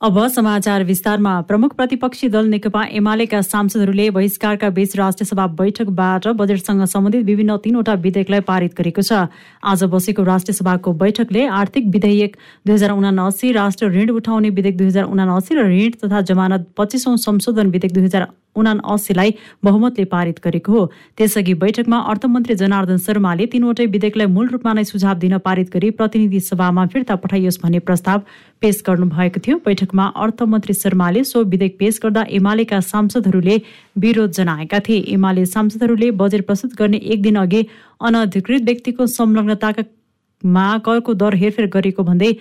अब 0.00 0.18
समाचार 0.28 0.82
विस्तारमा 0.84 1.30
प्रमुख 1.40 1.72
प्रतिपक्षी 1.76 2.28
दल 2.28 2.48
नेकपा 2.48 2.82
एमालेका 2.96 3.40
सांसदहरूले 3.42 4.08
बहिष्कारका 4.10 4.68
बीच 4.70 4.94
राष्ट्रिय 4.96 5.26
सभा 5.26 5.46
बैठकबाट 5.58 6.28
बजेटसँग 6.38 6.84
सम्बन्धित 6.84 7.24
विभिन्न 7.26 7.56
तीनवटा 7.64 7.94
विधेयकलाई 8.06 8.40
पारित 8.46 8.74
गरेको 8.78 9.02
छ। 9.02 9.26
आज 9.64 9.82
बसेको 9.90 10.22
राष्ट्रिय 10.22 10.54
सभाको 10.54 10.92
बैठकले 11.02 11.46
आर्थिक 11.50 11.90
विधेयक 11.90 12.36
दुई 12.66 12.74
हजार 12.74 12.90
उनासी 12.90 13.52
राष्ट्र 13.52 13.90
ऋण 13.90 14.10
उठाउने 14.14 14.50
विधेयक 14.50 14.76
दुई 14.78 14.86
हजार 14.86 15.04
उनासी 15.10 15.54
र 15.54 15.66
ऋण 15.66 15.90
तथा 16.04 16.20
जमानत 16.30 16.70
पच्चिसौँ 16.78 17.16
संशोधन 17.18 17.70
विधेयक 17.70 17.94
दुई 17.94 18.04
हजार 18.04 18.26
उना 18.58 18.72
अस्सीलाई 18.86 19.34
बहुमतले 19.64 20.04
पारित 20.06 20.40
गरेको 20.44 20.72
हो। 20.72 20.84
त्यसअघि 21.18 21.54
बैठकमा 21.56 21.98
अर्थमन्त्री 22.10 22.54
जनार्दन 22.56 22.98
शर्माले 23.06 23.46
तीनवटै 23.48 23.86
विधेयकलाई 23.88 24.26
मूल 24.28 24.48
रूपमा 24.48 24.72
नै 24.72 24.84
सुझाव 24.84 25.18
दिन 25.18 25.38
पारित 25.40 25.70
गरी 25.74 25.90
प्रतिनिधि 25.92 26.40
सभामा 26.42 26.86
फिर्ता 26.88 27.16
पठाइयोस् 27.22 27.60
भन्ने 27.62 27.78
प्रस्ताव 27.80 28.22
पेश 28.62 28.82
गर्नुभएको 28.86 29.40
थियो। 29.40 29.56
बैठकमा 29.64 30.06
अर्थमन्त्री 30.18 30.74
शर्माले 30.74 31.24
सो 31.24 31.42
विधेयक 31.46 31.78
पेश 31.78 32.00
गर्दा 32.02 32.24
एमालेका 32.32 32.80
सांसदहरूले 32.82 33.56
विरोध 33.98 34.30
जनाएका 34.32 34.78
थिए। 34.80 34.98
एमाले 35.14 35.44
सांसदहरूले 35.46 36.10
बजेट 36.18 36.46
प्रस्तुत 36.46 36.74
गर्ने 36.78 36.96
एक 37.06 37.22
दिन 37.22 37.36
अघि 37.38 37.62
अनधिकृत 38.02 38.62
व्यक्तिको 38.64 39.06
संलग्नतामा 39.08 40.66
करको 40.86 41.14
दर 41.14 41.34
हेरफेर 41.36 41.66
गरेको 41.70 42.02
भन्दै 42.04 42.32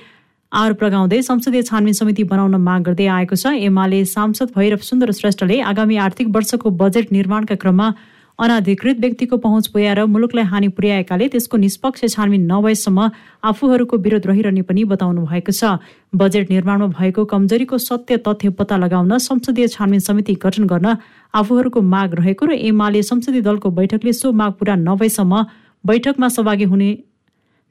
आरोप 0.52 0.84
लगाउँदै 0.84 1.22
संसदीय 1.22 1.62
छानबिन 1.64 1.94
समिति 1.94 2.24
बनाउन 2.24 2.56
माग 2.58 2.82
गर्दै 2.84 3.06
आएको 3.06 3.36
छ। 3.36 3.52
एमाले 3.62 4.04
सांसद 4.08 4.52
भैरव 4.56 4.78
सुन्दर 4.80 5.12
श्रेष्ठले 5.12 5.60
आगामी 5.62 5.96
आर्थिक 6.00 6.28
वर्षको 6.32 6.70
बजेट 6.72 7.12
निर्माणका 7.12 7.56
क्रममा 7.56 7.88
अनाधिकृत 8.40 9.00
व्यक्तिको 9.00 9.38
पहुँच 9.38 9.68
पुर्याएर 9.68 10.04
मुलुकलाई 10.08 10.46
हानि 10.46 10.68
पुर्याएकाले 10.70 11.28
त्यसको 11.28 11.58
निष्पक्ष 11.58 12.06
छानबिन 12.08 12.46
नभएसम्म 12.52 13.10
आफूहरूको 13.44 13.98
विरोध 13.98 14.28
रहिरहने 14.28 14.62
पनि 14.64 14.84
बताउनु 14.88 15.26
भएको 15.26 15.52
छ। 15.52 15.84
बजेट 16.16 16.50
निर्माणमा 16.50 16.88
भएको 16.96 17.26
कमजोरीको 17.28 17.78
सत्य 17.78 18.18
तथ्य 18.24 18.50
पत्ता 18.56 18.78
लगाउन 18.78 19.18
संसदीय 19.20 19.68
छानबिन 19.68 20.00
समिति 20.00 20.34
गठन 20.40 20.64
गर्न 20.64 20.96
आफूहरूको 21.34 21.82
माग 21.84 22.16
रहेको 22.16 22.46
र 22.46 22.62
एमाले 22.64 23.04
संसदीय 23.04 23.42
दलको 23.44 23.70
बैठकले 23.74 24.14
सो 24.14 24.32
माग 24.32 24.54
पूरा 24.56 24.76
नभएसम्म 24.80 25.44
बैठकमा 25.84 26.28
सहभागी 26.30 26.72
हुने 26.72 26.90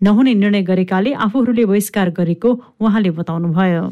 नहुने 0.02 0.34
निर्णय 0.34 0.62
गरेकाले 0.62 1.12
आफूहरूले 1.12 1.64
बहिष्कार 1.64 2.10
गरेको 2.10 2.50
उहाँले 2.80 3.10
बताउनुभयो। 3.10 3.84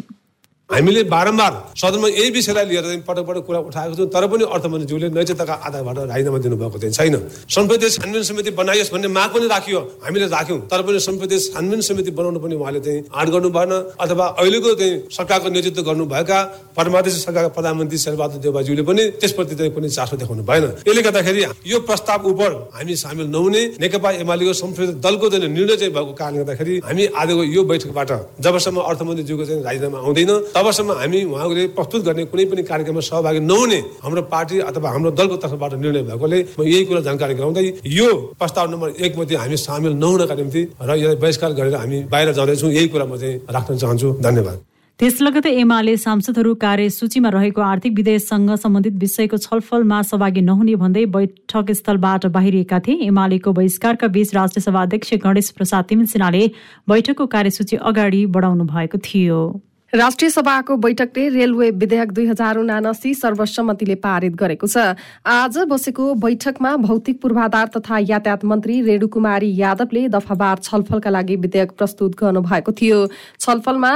हामीले 0.71 1.03
बारम्बार 1.13 1.53
सदनमा 1.77 2.09
यही 2.09 2.31
विषयलाई 2.33 2.65
लिएर 2.67 2.85
पटक 3.05 3.25
पटक 3.29 3.45
कुरा 3.47 3.59
उठाएको 3.69 3.95
छौँ 3.95 4.07
तर 4.09 4.27
पनि 4.27 4.45
अर्थमन्त्रीज्यूले 4.49 5.09
नैतिकताका 5.13 5.55
आधारबाट 5.61 5.99
राजीनामा 6.09 6.39
दिनुभएको 6.41 6.79
चाहिँ 6.81 6.93
छैन। 6.95 7.15
संसदीय 7.47 7.91
छानबिन 7.91 8.23
समिति 8.25 8.51
बनाइयोस् 8.57 8.93
भन्ने 8.93 9.09
माग 9.13 9.29
पनि 9.35 9.47
राखियो 9.47 9.81
हामीले 10.05 10.27
राख्यौँ 10.27 10.59
तर 10.73 10.83
पनि 10.83 10.99
संसदीय 11.05 11.39
छानबिन 11.53 11.81
समिति 11.85 12.11
बनाउनु 12.17 12.41
पनि 12.41 12.55
उहाँले 12.57 12.81
चाहिँ 12.81 13.05
आँट 13.13 13.29
गर्नु 13.29 13.51
भएन 13.53 13.73
अथवा 14.01 14.27
अहिलेको 14.41 14.75
चाहिँ 14.75 14.95
सरकारको 15.13 15.49
नेतृत्व 15.53 15.83
गर्नुभएका 15.85 16.39
परमादेश 16.77 17.15
सरकारका 17.25 17.51
प्रधानमन्त्री 17.57 17.99
शेरबहादुर 18.01 18.41
देवबाज्यूले 18.41 18.83
पनि 18.89 19.03
त्यसप्रति 19.21 19.55
चाहिँ 19.61 19.73
कुनै 19.77 19.89
चासो 19.93 20.17
देखाउनु 20.17 20.43
भएन। 20.49 20.65
यसले 20.89 21.03
गर्दाखेरि 21.07 21.45
यो 21.71 21.81
प्रस्ताव 21.85 22.25
उप 22.25 22.41
हामी 22.75 22.97
सामेल 23.05 23.29
नहुने 23.37 23.63
नेकपा 23.85 24.11
एमालेको 24.25 24.53
संसदीय 24.65 24.97
दलको 25.05 25.29
चाहिँ 25.29 25.45
निर्णय 25.45 25.77
चाहिँ 25.77 25.93
भएको 25.93 26.13
कारणले 26.17 26.41
गर्दाखेरि 26.41 26.81
हामी 26.89 27.05
आजको 27.21 27.43
यो 27.53 27.63
बैठकबाट 27.71 28.11
जबसम्म 28.41 28.81
अर्थमन्त्रीज्यूको 28.91 29.45
चाहिँ 29.45 29.63
राजीनामा 29.69 29.99
आउँदैन 30.01 30.33
तबसम्म 30.55 30.93
हामी 30.95 31.23
उहाँले 31.27 31.67
प्रस्तुत 31.77 32.03
गर्ने 32.05 32.25
कुनै 32.33 32.45
पनि 32.51 32.63
कार्यक्रममा 32.65 33.01
सहभागी 33.03 33.41
नहुने 33.43 33.79
हाम्रो 34.03 34.23
पार्टी 34.35 34.59
अथवा 34.65 34.91
हाम्रो 34.91 35.11
दलको 35.19 35.37
तर्फबाट 35.45 35.73
निर्णय 35.83 36.03
भएकोले 36.11 36.39
म 36.59 36.63
यही 36.65 36.85
कुरा 36.85 37.01
जानकारी 37.09 37.35
गराउँदै 37.35 37.65
यो 37.93 38.11
प्रस्ताव 38.39 38.71
नम्बर 38.71 38.89
एकमध्ये 39.03 39.37
हामी 39.37 39.57
सामेल 39.59 39.93
नहुनका 39.97 40.35
निम्ति 40.35 40.63
र 40.81 40.91
यसलाई 40.95 41.17
बहिष्कार 41.25 41.51
गरेर 41.59 41.75
हामी 41.77 41.99
बाहिर 42.13 42.33
जाँदैछौँ। 42.39 42.71
यही 42.71 42.89
कुरा 42.89 43.05
म 43.05 43.17
चाहिँ 43.19 43.41
राख्न 43.51 43.77
चाहन्छु। 43.77 44.13
धन्यवाद। 44.23 44.63
त्यस 45.01 45.21
लगतै 45.23 45.51
एमाले 45.61 45.97
सांसदहरू 45.97 46.55
कार्यसूचीमा 46.55 47.29
रहेको 47.35 47.61
आर्थिक 47.63 47.93
विधेयकसँग 47.99 48.51
सम्बन्धित 48.63 48.95
विषयको 49.03 49.37
छलफलमा 49.43 49.99
सहभागी 50.07 50.41
नहुने 50.41 50.75
भन्दै 50.79 51.05
बैठक 51.11 51.73
स्थलबाट 51.75 52.27
बाहिरिएका 52.31 52.79
थिए। 52.79 53.11
एमालेको 53.11 53.53
बहिष्कारका 53.59 54.07
बीच 54.15 54.35
राष्ट्रिय 54.35 54.63
सभा 54.63 54.83
अध्यक्ष 54.83 55.15
गणेश 55.27 55.51
प्रसाद 55.59 55.85
तिमिल 55.91 56.07
सिन्हाले 56.15 56.47
बैठकको 56.89 57.27
कार्यसूची 57.27 57.77
अगाडि 57.83 58.27
बढाउनु 58.31 58.65
भएको 58.71 58.99
थियो। 59.03 59.41
राष्ट्रिय 59.95 60.31
सभाको 60.31 60.77
बैठकले 60.77 61.29
रेलवे 61.29 61.71
विधेयक 61.73 62.13
दुई 62.13 62.27
हजार 62.27 62.57
उनासी 62.59 63.13
सर्वसम्मतिले 63.15 63.95
पारित 64.03 64.35
गरेको 64.35 64.67
छ। 64.67 64.99
आज 65.25 65.59
बसेको 65.71 66.15
बैठकमा 66.19 66.75
भौतिक 66.83 67.21
पूर्वाधार 67.23 67.71
तथा 67.77 67.99
यातायात 68.03 68.45
मन्त्री 68.45 68.81
रेणु 68.83 69.09
कुमारी 69.09 69.55
यादवले 69.55 70.09
दफाबार 70.11 70.59
छलफलका 70.67 71.11
लागि 71.11 71.37
विधेयक 71.39 71.79
प्रस्तुत 71.79 72.19
गर्नुभएको 72.19 72.73
थियो। 72.75 72.99
छलफलमा 73.39 73.93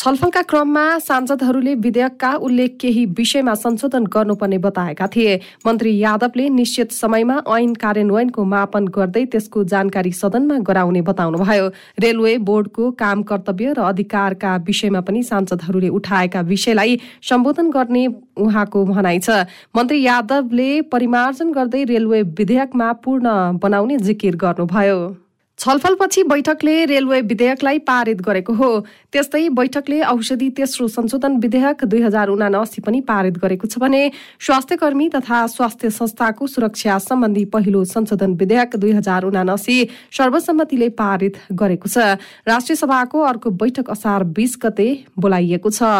छलफलका 0.00 0.40
क्रममा 0.48 0.82
सांसदहरूले 0.98 1.74
विधेयकका 1.76 2.32
उल्लेख 2.46 2.76
केही 2.80 3.04
विषयमा 3.18 3.54
संशोधन 3.54 4.04
गर्नुपर्ने 4.14 4.58
बताएका 4.58 5.06
थिए। 5.06 5.34
मन्त्री 5.66 5.92
यादवले 5.98 6.48
निश्चित 6.48 6.92
समयमा 6.92 7.36
ऐन 7.56 7.74
कार्यान्वयनको 7.76 8.44
मापन 8.44 8.86
गर्दै 8.96 9.24
त्यसको 9.28 9.64
जानकारी 9.68 10.12
सदनमा 10.12 10.58
गराउने 10.64 11.02
बताउनुभयो। 11.04 11.68
रेलवे 12.00 12.36
बोर्डको 12.48 12.90
काम 12.96 13.22
कर्तव्य 13.28 13.72
र 13.76 13.80
अधिकारका 13.92 14.56
विषयमा 14.64 15.00
पनि 15.04 15.22
सांसदहरूले 15.22 15.88
उठाएका 15.92 16.40
विषयलाई 16.48 16.98
सम्बोधन 17.28 17.70
गर्ने 17.70 18.06
उहाँको 18.40 18.84
भनाइ 18.86 19.18
छ। 19.20 19.44
मन्त्री 19.76 20.02
यादवले 20.02 20.70
परिमार्जन 20.88 21.52
गर्दै 21.52 21.84
रेलवे 21.84 22.22
विधेयकमा 22.38 22.92
पूर्ण 23.04 23.58
बनाउने 23.60 23.96
जिकिर 23.98 24.36
गर्नुभयो। 24.36 25.00
छलफलपछि 25.60 26.22
बैठकले 26.24 26.74
रेलवे 26.86 27.20
विधेयकलाई 27.20 27.78
पारित 27.84 28.20
गरेको 28.22 28.52
हो। 28.52 28.68
त्यस्तै 29.12 29.48
बैठकले 29.50 30.00
औषधि 30.02 30.48
तेस्रो 30.50 30.86
संशोधन 30.88 31.36
विधेयक 31.36 31.84
दुई 31.84 32.00
हजार 32.02 32.28
उनासी 32.30 32.80
पनि 32.80 33.00
पारित 33.04 33.36
गरेको 33.38 33.68
छ 33.68 33.78
भने 33.78 34.00
स्वास्थ्य 34.40 34.76
कर्मी 34.76 35.08
तथा 35.10 35.46
स्वास्थ्य 35.48 35.90
संस्थाको 35.90 36.46
सुरक्षा 36.46 36.98
सम्बन्धी 37.00 37.44
पहिलो 37.52 37.84
संशोधन 37.84 38.34
विधेयक 38.40 38.76
दुई 38.76 38.92
हजार 38.92 39.24
उनासी 39.24 39.76
सर्वसम्मतिले 40.12 40.88
पारित 40.96 41.36
गरेको 41.52 41.88
छ। 41.88 42.16
राष्ट्रिय 42.48 42.76
सभाको 42.76 43.20
अर्को 43.20 43.50
बैठक 43.52 43.90
असार 43.90 44.24
बीस 44.32 44.56
गते 44.64 44.88
बोलाइएको 45.18 45.70
छ। 45.70 45.92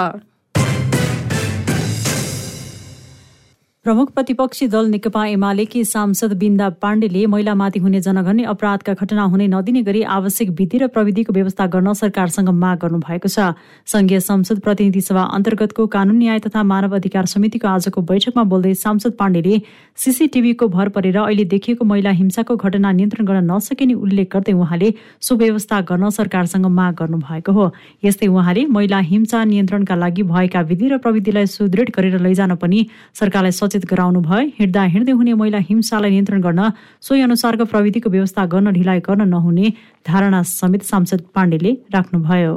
प्रमुख 3.91 4.11
प्रतिपक्षी 4.15 4.67
दल 4.69 4.87
नेकपा 4.87 5.25
एमालेकी 5.27 5.83
सांसद 5.85 6.33
बिन्दा 6.39 6.69
पाण्डेले 6.83 7.25
महिलामाथि 7.27 7.79
हुने 7.79 8.01
जनघन्य 8.01 8.43
अपराधका 8.47 8.93
घटना 8.95 9.23
हुने 9.23 9.47
नदिने 9.51 9.83
गरी 9.83 10.03
आवश्यक 10.17 10.51
विधि 10.59 10.79
र 10.79 10.87
प्रविधिको 10.87 11.33
व्यवस्था 11.33 11.67
गर्न 11.67 11.93
सरकारसँग 11.99 12.49
माग 12.55 12.79
गर्नु 12.83 12.99
भएको 13.01 13.29
छ। 13.29 13.51
संघीय 13.87 14.21
संसद 14.21 14.61
प्रतिनिधि 14.61 15.01
सभा 15.01 15.23
अन्तर्गतको 15.35 15.87
कानून 15.87 16.19
न्याय 16.19 16.39
तथा 16.47 16.63
मानव 16.63 16.95
अधिकार 16.97 17.27
समितिको 17.27 17.69
आजको 17.69 18.03
बैठकमा 18.03 18.43
बोल्दै 18.53 18.75
सांसद 18.77 19.17
पाण्डेले 19.19 19.59
सीसीटीभीको 19.99 20.69
भर 20.69 20.89
परेर 20.95 21.19
अहिले 21.19 21.45
देखिएको 21.51 21.85
महिला 21.85 22.11
हिंसाको 22.21 22.57
घटना 22.57 22.93
नियन्त्रण 22.93 23.27
गर्न 23.27 23.51
नसकिने 23.51 23.95
उल्लेख 23.97 24.31
गर्दै 24.35 24.55
उहाँले 24.55 24.93
सुव्यवस्था 25.21 25.81
गर्न 25.91 26.11
सरकारसँग 26.21 26.71
माग 26.79 26.95
गर्नु 27.03 27.19
भएको 27.27 27.57
हो। 27.59 27.67
यस्तै 28.05 28.27
उहाँले 28.29 28.67
महिला 28.71 29.03
हिंसा 29.11 29.43
नियन्त्रणका 29.51 29.99
लागि 30.05 30.23
भएका 30.31 30.61
विधि 30.71 30.95
र 30.95 31.03
प्रविधिलाई 31.03 31.53
सुदृढ 31.59 31.91
गरेर 31.99 32.19
लैजान 32.29 32.55
पनि 32.63 32.87
सरकारलाई 33.19 33.59
सचेत 33.61 33.79
गराउनु 33.91 34.21
भयो 34.21 34.51
हिँड्दा 34.59 34.83
हिँड्दै 34.95 35.13
हुने 35.13 35.35
महिला 35.35 35.59
हिंसालाई 35.59 36.11
नियन्त्रण 36.11 36.41
गर्न 36.41 36.71
सोही 37.01 37.21
अनुसारको 37.21 37.65
प्रविधिको 37.65 38.11
व्यवस्था 38.11 38.47
गर्न 38.47 38.73
ढिलाइ 38.73 39.01
गर्न 39.01 39.29
नहुने 39.29 39.73
धारणा 40.07 40.43
समेत 40.43 40.83
सांसद 40.83 41.21
पाण्डेले 41.35 41.73
राख्नुभयो। 41.95 42.55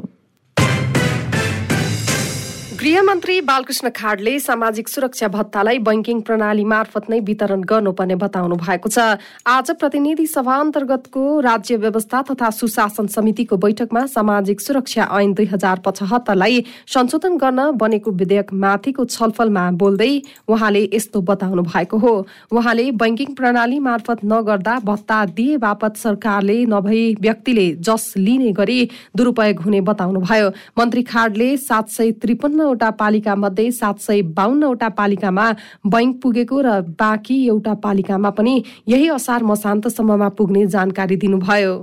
गृहमन्त्री 2.84 3.40
बालकृष्ण 3.42 3.90
खाडले 3.96 4.32
सामाजिक 4.40 4.90
सुरक्षा 4.90 5.28
भत्तालाई 5.34 5.78
बैंकिङ 5.80 6.20
प्रणाली 6.22 6.64
मार्फत 6.68 7.06
नै 7.10 7.20
वितरण 7.28 7.62
गर्नुपर्ने 7.64 8.16
बताउनु 8.24 8.56
भएको 8.60 8.90
छ। 8.90 9.00
आज 9.48 9.70
प्रतिनिधि 9.80 10.26
सभा 10.28 10.56
अन्तर्गतको 10.56 11.24
राज्य 11.40 11.76
व्यवस्था 11.80 12.22
तथा 12.30 12.50
सुशासन 12.52 13.08
समितिको 13.08 13.58
बैठकमा 13.58 14.06
सामाजिक 14.08 14.62
सुरक्षा 14.62 15.08
ऐन 15.20 15.34
दुई 15.34 15.46
हजार 15.54 15.80
पचहत्तरलाई 15.86 16.64
संशोधन 16.88 17.38
गर्न 17.38 17.70
बनेको 17.78 18.12
विधेयक 18.14 18.52
माथिको 18.66 19.06
छलफलमा 19.08 19.64
बोल्दै 19.79 20.12
उहाँले 20.50 20.84
यस्तो 20.94 21.22
बताउनु 21.24 21.64
भएको 21.64 21.97
हो। 21.97 22.14
उहाँले 22.52 22.90
बैंकिङ 23.00 23.34
प्रणाली 23.40 23.79
मार्फत 23.88 24.26
नगर्दा 24.26 24.76
भत्ता 24.84 25.22
दिए 25.32 25.56
बापत 25.64 26.03
सरकारले 26.03 26.59
नभई 26.68 27.02
व्यक्तिले 27.22 27.68
जस 27.88 28.12
लिने 28.20 28.52
गरी 28.59 28.78
दुरूपयोग 29.16 29.64
हुने 29.64 29.82
बताउनुभयो। 29.94 30.52
मन्त्री 30.78 31.08
खाडले 31.14 31.50
सात 31.62 31.97
सय 31.97 32.12
त्रिपन्न 32.20 32.72
वटा 32.73 32.90
पालिका 32.99 33.35
मध्ये 33.35 33.72
सात 33.72 34.02
सय 34.02 34.22
बाहन्नवटा 34.34 34.90
पालिकामा 34.99 35.49
बैंक 35.85 36.22
पुगेको 36.22 36.61
र 36.61 36.79
बाँकी 36.99 37.37
एउटा 37.47 37.73
पालिकामा 37.84 38.29
पनि 38.34 38.61
यही 38.87 39.08
असार 39.16 39.43
मसान्तसम्ममा 39.43 40.29
पुग्ने 40.37 40.66
जानकारी 40.67 41.16
दिनुभयो। 41.16 41.73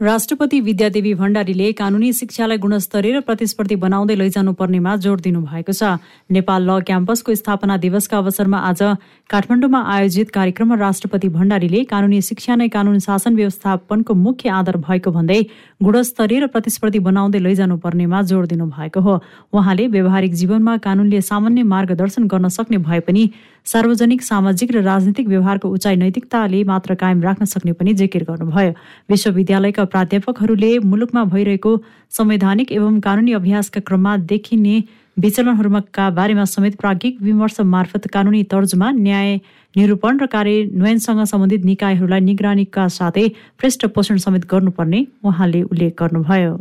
राष्ट्रपति 0.00 0.58
विद्यादेवी 0.60 1.12
भण्डारीले 1.14 1.70
कानूनी 1.72 2.12
शिक्षालाई 2.12 2.58
गुणस्तरीय 2.58 3.12
र 3.12 3.20
प्रतिस्पर्धी 3.20 3.76
बनाउँदै 3.76 4.14
लैजानु 4.14 4.52
पर्नेमा 4.54 4.94
जोड 4.96 5.20
दिनु 5.20 5.40
भएको 5.42 5.72
छ। 5.72 5.98
नेपाल 6.30 6.62
ल 6.62 6.78
क्याम्पसको 6.86 7.34
स्थापना 7.34 7.76
दिवसका 7.76 8.18
अवसरमा 8.18 8.58
आज 8.60 8.82
काठमाडौँमा 9.30 9.80
आयोजित 9.90 10.30
कार्यक्रममा 10.30 10.74
राष्ट्रपति 10.78 11.28
भण्डारीले 11.28 11.82
कानूनी 11.90 12.20
शिक्षा 12.22 12.54
नै 12.54 12.68
कानून 12.70 12.98
शासन 13.02 13.34
व्यवस्थापनको 13.34 14.14
मुख्य 14.14 14.48
आधार 14.48 14.76
भएको 14.86 15.10
भन्दै 15.10 15.42
गुणस्तरीय 15.82 16.40
र 16.40 16.46
प्रतिस्पर्धी 16.46 16.98
बनाउँदै 17.02 17.38
लैजानुपर्नेमा 17.42 18.22
जोड 18.22 18.46
दिनु 18.46 18.66
भएको 18.70 19.00
हो। 19.02 19.18
उहाँले 19.50 19.86
व्यावहारिक 19.88 20.32
जीवनमा 20.34 20.76
कानूनले 20.78 21.20
सामान्य 21.26 21.62
मार्गदर्शन 21.74 22.30
गर्न 22.30 22.48
सक्ने 22.54 22.78
भए 22.86 23.00
पनि 23.02 23.30
सार्वजनिक 23.68 24.22
सामाजिक 24.22 24.70
र 24.72 24.82
राजनीतिक 24.82 25.26
व्यवहारको 25.28 25.68
उचाइ 25.68 25.96
नैतिकताले 25.96 26.62
मात्र 26.64 26.94
कायम 26.94 27.22
राख्न 27.22 27.44
सक्ने 27.44 27.72
पनि 27.72 27.92
जिकिर 27.94 28.22
गर्नुभयो। 28.24 28.72
विश्वविद्यालयका 29.10 29.84
प्राध्यापकहरूले 29.92 30.78
मुलुकमा 30.84 31.24
भइरहेको 31.34 31.72
संवैधानिक 32.10 32.72
एवं 32.72 33.00
कानुनी 33.00 33.32
अभ्यासका 33.32 33.80
क्रममा 33.86 34.16
देखिने 34.32 34.76
विचलनहरूका 35.16 36.08
बारेमा 36.16 36.44
समेत 36.46 36.74
प्राज्ञिक 36.80 37.20
विमर्श 37.22 37.60
मार्फत 37.68 38.06
कानुनी 38.08 38.42
तर्जुमा 38.48 38.90
न्याय 39.04 39.36
निरूपण 39.74 40.18
र 40.18 40.26
कार्यान्वयनसँग 40.32 41.24
सम्बन्धित 41.28 41.64
निकायहरूलाई 41.64 42.20
निगरानीका 42.24 42.88
साथै 42.96 43.28
पृष्ठ 43.60 43.86
पोषण 43.94 44.16
समेत 44.24 44.50
गर्नुपर्ने 44.50 45.06
उहाँले 45.24 45.62
उल्लेख 45.62 45.92
गर्नुभयो। 46.00 46.54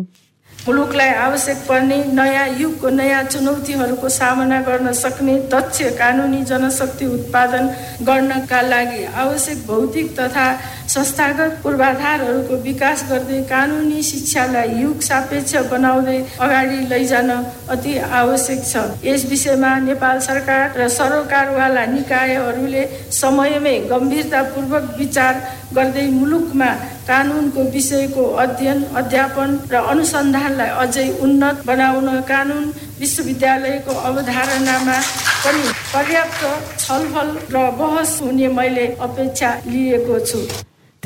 मुलुकलाई 0.51 1.09
आवश्यक 1.15 1.57
पर्ने 1.67 1.97
नयाँ 2.11 2.47
युगको 2.59 2.89
नयाँ 2.91 3.23
चुनौतीहरूको 3.25 4.09
सामना 4.11 4.59
गर्न 4.61 4.91
सक्ने 4.93 5.35
दक्ष 5.47 5.81
कानुनी 5.95 6.41
जनशक्ति 6.43 7.05
उत्पादन 7.07 7.67
गर्नका 8.03 8.61
लागि 8.63 9.03
आवश्यक 9.15 9.57
भौतिक 9.67 10.11
तथा 10.19 10.47
संस्थागत 10.87 11.59
पूर्वाधारहरूको 11.63 12.55
विकास 12.63 13.03
गर्दै 13.09 13.39
कानुनी 13.49 14.01
शिक्षालाई 14.09 14.69
युग 14.81 14.99
सापेक्ष 15.03 15.55
बनाउँदै 15.71 16.19
अगाडि 16.39 16.77
लैजान 16.91 17.31
अति 17.75 17.97
आवश्यक 18.19 18.61
छ। 18.65 18.83
यस 19.03 19.25
विषयमा 19.29 19.71
नेपाल 19.79 20.19
सरकार 20.27 20.77
र 20.79 20.87
सरोकारवाला 20.89 21.85
निकायहरूले 21.91 22.83
समयमै 23.11 23.75
गम्भीरतापूर्वक 23.89 24.85
विचार 24.99 25.33
गर्दै 25.75 26.05
मुलुकमा 26.11 26.69
कानुनको 27.09 27.61
विषयको 27.75 28.23
अध्ययन 28.43 28.83
अध्यापन 29.01 29.59
र 29.71 29.83
अनुसन्धानलाई 29.91 30.71
अझै 30.83 31.07
उन्नत 31.25 31.65
बनाउन 31.67 32.07
कानुन 32.31 32.63
विश्वविद्यालयको 33.01 33.93
अवधारणामा 34.09 34.97
पनि 35.43 35.67
पर्याप्त 35.93 36.41
छलफल 36.79 37.35
र 37.53 37.67
बहस 37.79 38.17
हुने 38.21 38.47
मैले 38.55 38.87
अपेक्षा 39.09 39.53
लिएको 39.67 40.19
छु। 40.25 40.41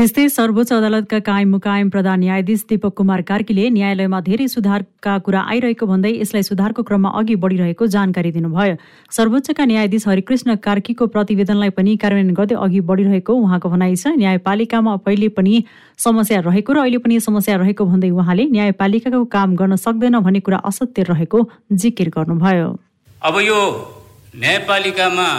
त्यस्तै 0.01 0.23
सर्वोच्च 0.33 0.71
अदालतका 0.73 1.17
कायम 1.25 1.49
मुकायम 1.53 1.89
प्रधान 1.93 2.19
न्यायाधीश 2.19 2.61
दीपक 2.69 2.93
कुमार 2.99 3.21
कार्कीले 3.25 3.65
न्यायालयमा 3.69 4.21
धेरै 4.29 4.47
सुधारका 4.53 5.13
कुरा 5.27 5.41
आइरहेको 5.53 5.85
भन्दै 5.91 6.11
यसलाई 6.13 6.43
सुधारको 6.47 6.83
क्रममा 6.89 7.09
अघि 7.19 7.35
बढिरहेको 7.43 7.87
जानकारी 7.95 8.31
दिनुभयो। 8.37 8.79
सर्वोच्चका 9.17 9.65
न्यायाधीश 9.71 10.07
हरिकृष्ण 10.07 10.55
कार्कीको 10.65 11.05
प्रतिवेदनलाई 11.13 11.69
पनि 11.77 11.95
कार्यान्वयन 12.01 12.33
गर्दै 12.33 12.57
अघि 12.65 12.81
बढिरहेको 12.89 13.37
उहाँको 13.45 13.69
भनाइ 13.69 13.95
छ। 13.95 14.17
न्यायपालिकामा 14.17 14.97
पहिले 15.05 15.29
पनि 15.37 15.63
समस्या 16.01 16.41
रहेको 16.49 16.73
र 16.73 16.77
अहिले 16.81 17.05
पनि 17.05 17.21
समस्या 17.29 17.61
रहेको 17.61 17.85
भन्दै 17.93 18.09
उहाँले 18.17 18.49
न्यायपालिकाको 18.57 19.23
काम 19.37 19.49
गर्न 19.55 19.81
सक्दैन 19.85 20.19
भन्ने 20.25 20.41
कुरा 20.41 20.65
असत्य 20.65 21.09
रहेको 21.13 21.47
जिकिर 21.77 22.15
गर्नुभयो। 22.17 22.69
अब 23.21 23.35
यो 23.45 23.59
न्यायपालिकामा 24.33 25.29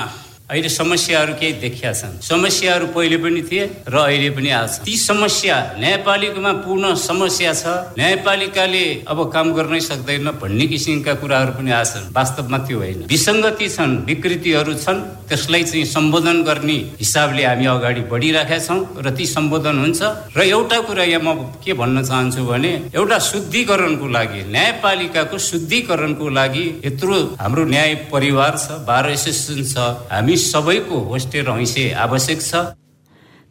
अहिले 0.50 0.68
समस्याहरू 0.68 1.32
केही 1.40 1.52
देखिया 1.60 1.92
छन्। 1.92 2.18
समस्याहरू 2.20 2.86
पहिले 2.92 3.16
पनि 3.16 3.42
थिए 3.48 3.64
र 3.88 3.94
अहिले 3.96 4.30
पनि 4.36 4.50
आछ। 4.52 4.84
ती 4.84 4.96
समस्या 4.96 5.56
न्यायपालिकामा 5.78 6.52
पूर्ण 6.64 6.94
समस्या 6.98 7.52
छ। 7.54 7.64
न्यायपालिकाले 7.96 8.84
अब 9.08 9.18
काम 9.32 9.52
गर्नै 9.56 9.80
सक्दैन 9.80 10.30
भन्ने 10.42 10.66
किसिमका 10.66 11.14
कुराहरू 11.22 11.52
पनि 11.56 11.70
आछन्। 11.72 12.12
वास्तवमा 12.12 12.58
त्यो 12.68 12.78
होइन। 12.78 13.00
विसङ्गति 13.08 13.68
छन् 13.68 13.92
विकृतिहरू 14.04 14.74
छन् 14.84 15.00
त्यसलाई 15.30 15.62
चाहिँ 15.64 15.84
सम्बोधन 15.88 16.42
गर्ने 16.44 16.78
हिसाबले 17.00 17.42
हामी 17.48 17.66
अगाडि 17.72 18.02
बढिरहेका 18.12 18.58
छौँ 18.58 18.80
र 19.00 19.10
ती 19.16 19.24
सम्बोधन 19.26 19.76
हुन्छ। 19.78 20.00
र 20.36 20.40
एउटा 20.52 20.78
कुरा 20.84 21.04
यहाँ 21.16 21.22
म 21.24 21.48
के 21.64 21.72
भन्न 21.72 22.04
चाहन्छु 22.04 22.44
भने 22.44 22.72
एउटा 22.92 23.18
शुद्धिकरणको 23.30 24.06
लागि 24.16 24.40
न्यायपालिकाको 24.52 25.38
शुद्धिकरणको 25.38 26.28
लागि 26.28 26.64
यत्रो 26.84 27.16
हाम्रो 27.40 27.64
न्याय 27.64 27.94
परिवार 28.12 28.52
छ 28.58 28.84
बार 28.84 29.10
एसोसिएसन 29.16 29.64
छ। 29.64 29.76
हामी 30.12 30.31
सबैको 30.36 30.98
होस्टेल 31.10 31.46
हैसे 31.48 31.90
आवश्यक 32.04 32.40
छ। 32.42 32.54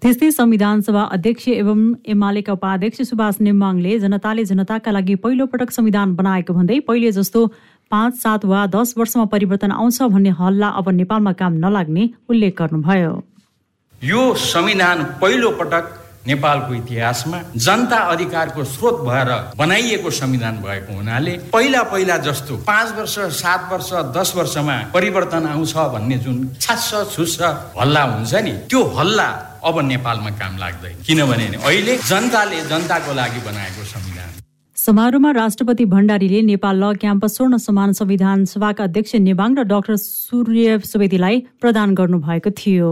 त्यस्तै 0.01 0.29
संविधान 0.31 0.81
सभा 0.81 1.01
अध्यक्ष 1.13 1.47
एवं 1.47 1.81
एमालेका 2.07 2.53
उपाध्यक्ष 2.53 3.01
सुभाष 3.01 3.35
नेमाङले 3.41 3.99
जनताले 3.99 4.45
जनताका 4.45 4.91
लागि 4.91 5.15
पहिलो 5.15 5.45
पटक 5.45 5.71
संविधान 5.71 6.15
बनाएको 6.15 6.53
भन्दै 6.53 6.79
पहिले 6.87 7.11
जस्तो 7.11 7.45
पाँच 7.91 8.15
सात 8.15 8.45
वा 8.45 8.65
दस 8.67 8.93
वर्षमा 8.97 9.25
परिवर्तन 9.25 9.71
आउँछ 9.71 10.01
भन्ने 10.01 10.29
हल्ला 10.39 10.67
अब 10.81 10.89
नेपालमा 10.89 11.33
काम 11.33 11.53
नलाग्ने 11.65 12.09
उल्लेख 12.29 12.61
गर्नुभयो। 12.61 13.13
यो 14.01 14.33
संविधान 14.35 15.03
पहिलो 15.21 15.49
पटक 15.51 16.00
नेपालको 16.27 16.73
इतिहासमा 16.73 17.37
जनता 17.57 17.97
अधिकारको 18.13 18.63
स्रोत 18.63 18.99
भएर 19.01 19.29
बनाइएको 19.57 20.09
संविधान 20.11 20.57
भएको 20.63 20.95
हुनाले 20.95 21.31
पहिला 21.53 21.81
पहिला 21.91 22.17
जस्तो 22.27 22.57
पाँच 22.67 22.93
वर्ष 22.97 23.17
सात 23.39 23.71
वर्ष 23.71 23.89
दस 24.17 24.33
वर्षमा 24.37 24.75
परिवर्तन 24.93 25.47
आउँछ 25.47 25.75
भन्ने 25.93 26.17
जुन 26.17 26.37
छास्स 26.61 27.15
छुस्स 27.15 27.41
हल्ला 27.79 28.03
हुन्छ 28.03 28.33
नि 28.45 28.51
त्यो 28.69 28.83
हल्ला 28.97 29.29
अब 29.65 29.79
नेपालमा 29.87 30.29
काम 30.37 30.57
लाग्दैन। 30.57 31.01
किनभने 31.07 31.45
अहिले 31.57 31.97
जनताले 32.09 32.61
जनताको 32.69 33.13
लागि 33.13 33.39
बनाएको 33.47 33.83
संविधान। 33.85 34.29
समारोहमा 34.77 35.31
राष्ट्रपति 35.31 35.85
भण्डारीले 35.85 36.41
नेपाल 36.41 36.83
ल 36.83 36.93
क्याम्पस 37.01 37.35
स्वर्ण 37.37 37.57
समान 37.57 37.93
संविधान 37.93 38.45
सभाका 38.45 38.83
अध्यक्ष 38.83 39.15
नेवाङ 39.15 39.57
र 39.57 39.63
डाक्टर 39.63 39.95
सूर्य 39.97 40.79
सुवेदीलाई 40.85 41.43
प्रदान 41.61 41.93
गर्नुभएको 41.95 42.51
थियो। 42.51 42.91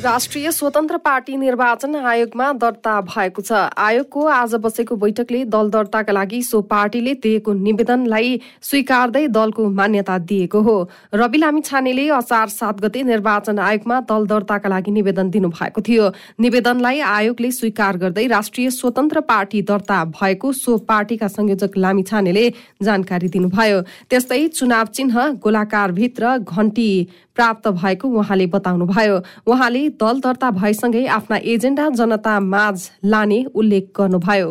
राष्ट्रिय 0.00 0.50
स्वतन्त्र 0.52 0.96
पार्टी 0.96 1.36
निर्वाचन 1.36 1.96
आयोगमा 1.96 2.52
दर्ता 2.54 3.00
भएको 3.02 3.42
छ। 3.42 3.52
आयोगको 3.76 4.24
आज 4.26 4.54
बसेको 4.56 4.96
बैठकले 4.96 5.44
दल 5.44 5.68
दर्ताका 5.70 6.12
लागि 6.12 6.40
सो 6.42 6.60
पार्टीले 6.64 7.14
दिएको 7.20 7.52
निवेदनलाई 7.52 8.40
स्वीकार्दै 8.62 9.26
दलको 9.28 9.68
मान्यता 9.70 10.16
दिएको 10.24 10.60
हो। 10.60 10.76
रवि 11.14 11.38
लामी 11.38 11.60
छानेले 11.60 12.08
असार 12.16 12.48
सात 12.48 12.80
गते 12.80 13.02
निर्वाचन 13.02 13.58
आयोगमा 13.60 14.00
दल 14.08 14.26
दर्ताका 14.26 14.68
लागि 14.68 14.90
निवेदन 14.90 15.30
दिनुभएको 15.30 15.80
थियो। 15.82 16.08
निवेदनलाई 16.40 17.00
आयोगले 17.10 17.50
स्वीकार 17.52 17.96
गर्दै 18.00 18.26
राष्ट्रिय 18.28 18.70
स्वतन्त्र 18.72 19.20
पार्टी 19.28 19.62
दर्ता 19.68 20.04
भएको 20.16 20.52
सो 20.54 20.76
पार्टीका 20.88 21.28
संयोजक 21.28 21.76
लामी 21.76 22.02
छानेले 22.04 22.48
जानकारी 22.82 23.28
दिनुभयो। 23.28 23.80
त्यस्तै 24.08 24.46
चुनाव 24.48 24.86
चिन्ह 24.96 25.28
गोलाकारभित्र 25.44 26.36
घण्टी 26.38 26.90
प्राप्त 27.36 27.68
भएको 27.70 28.08
उहाँले 28.10 28.46
बताउनुभयो। 28.48 29.20
उहाँले 29.46 29.88
दल 30.00 30.20
दर्ता 30.20 30.50
भएसँगै 30.50 31.04
आफ्ना 31.18 31.36
एजेन्डा 31.52 31.88
जनता 31.98 32.34
माझ 32.40 32.76
लाने 33.04 33.44
उल्लेख 33.54 33.84
गर्नुभयो। 33.96 34.50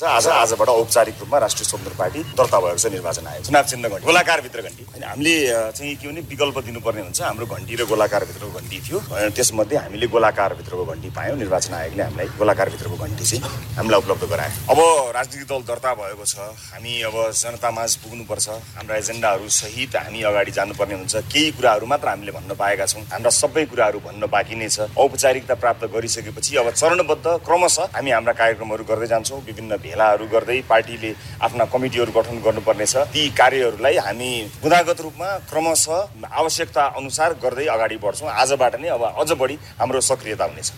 आज 0.00 0.26
आजबाट 0.28 0.68
औपचारिक 0.68 1.14
रूपमा 1.20 1.38
राष्ट्रिय 1.38 1.68
स्वतन्त्र 1.68 1.92
पार्टी 1.98 2.20
दर्ता 2.32 2.58
भएको 2.60 2.78
छ 2.78 2.86
निर्वाचन 2.92 3.26
आयोग 3.26 3.44
चुनाव 3.44 3.64
चिन्ह 3.68 3.88
घन्टी 3.88 4.06
गोलाकारभित्र 4.06 4.60
घन्टी 4.62 4.84
होइन 4.88 5.04
हामीले 5.04 5.34
चाहिँ 5.76 5.94
के 6.00 6.08
भने 6.08 6.20
विकल्प 6.24 6.58
दिनुपर्ने 6.64 7.00
हुन्छ। 7.00 7.20
हाम्रो 7.20 7.46
घन्टी 7.46 7.74
र 7.76 7.84
गोलाकारभित्रको 7.84 8.50
घन्टी 8.60 8.78
थियो। 8.80 8.98
त्यसमध्ये 9.36 9.76
हामीले 9.76 10.06
गोलाकारभित्रको 10.08 10.84
घन्टी 10.84 11.08
पायौँ। 11.12 11.36
निर्वाचन 11.36 11.74
आयोगले 11.74 12.02
हामीलाई 12.02 12.26
गोलाकारभित्रको 12.38 12.96
घन्टी 12.96 13.24
चाहिँ 13.24 13.42
हामीलाई 13.76 14.00
उपलब्ध 14.00 14.24
गरायो। 14.32 14.72
अब 14.72 14.78
राजनीतिक 15.16 15.48
दल 15.52 15.62
दर्ता 15.68 15.92
भएको 16.00 16.24
छ। 16.24 16.36
हामी 16.72 16.92
अब 17.04 17.16
जनतामाझ 17.36 17.90
पुग्नुपर्छ। 18.00 18.48
हाम्रा 18.80 18.96
एजेन्डाहरू 18.96 19.48
सहित 19.52 19.96
हामी 19.96 20.22
अगाडि 20.32 20.52
जानुपर्ने 20.56 20.94
हुन्छ। 20.94 21.14
केही 21.28 21.50
कुराहरू 21.60 21.86
मात्र 21.92 22.08
हामीले 22.08 22.32
भन्न 22.32 22.56
पाएका 22.56 22.86
छौँ। 22.86 23.04
हाम्रा 23.12 23.30
सबै 23.36 23.64
कुराहरू 23.68 23.98
भन्न 24.00 24.22
बाँकी 24.32 24.54
नै 24.56 24.68
छ। 24.68 24.88
औपचारिकता 24.96 25.54
प्राप्त 25.60 25.84
गरिसकेपछि 25.92 26.56
अब 26.56 26.70
चरणबद्ध 26.72 27.26
क्रमशः 27.44 27.92
हामी 27.94 28.10
हाम्रा 28.10 28.32
कार्यक्रमहरू 28.40 28.84
गर्दै 28.88 29.06
जान्छौँ। 29.12 29.44
विभिन्न 29.44 29.76
भेलाहरू 29.90 30.26
गर्दै 30.32 30.60
पार्टीले 30.70 31.12
आफ्ना 31.42 31.64
कमिटीहरू 31.72 32.12
गठन 32.16 32.36
गर्नुपर्नेछ। 32.46 32.94
ती 33.14 33.28
कार्यहरूलाई 33.38 33.96
हामी 34.06 34.30
गुणागत 34.62 35.00
रूपमा 35.00 35.30
क्रमशः 35.50 36.28
आवश्यकता 36.40 36.84
अनुसार 36.98 37.30
गर्दै 37.42 37.66
अगाडि 37.74 37.96
बढ्छौँ। 38.04 38.30
आजबाट 38.42 38.80
नै 38.80 38.88
अब 38.88 39.02
अझ 39.12 39.30
बढी 39.40 39.56
हाम्रो 39.80 40.00
सक्रियता 40.02 40.44
हुनेछ। 40.44 40.72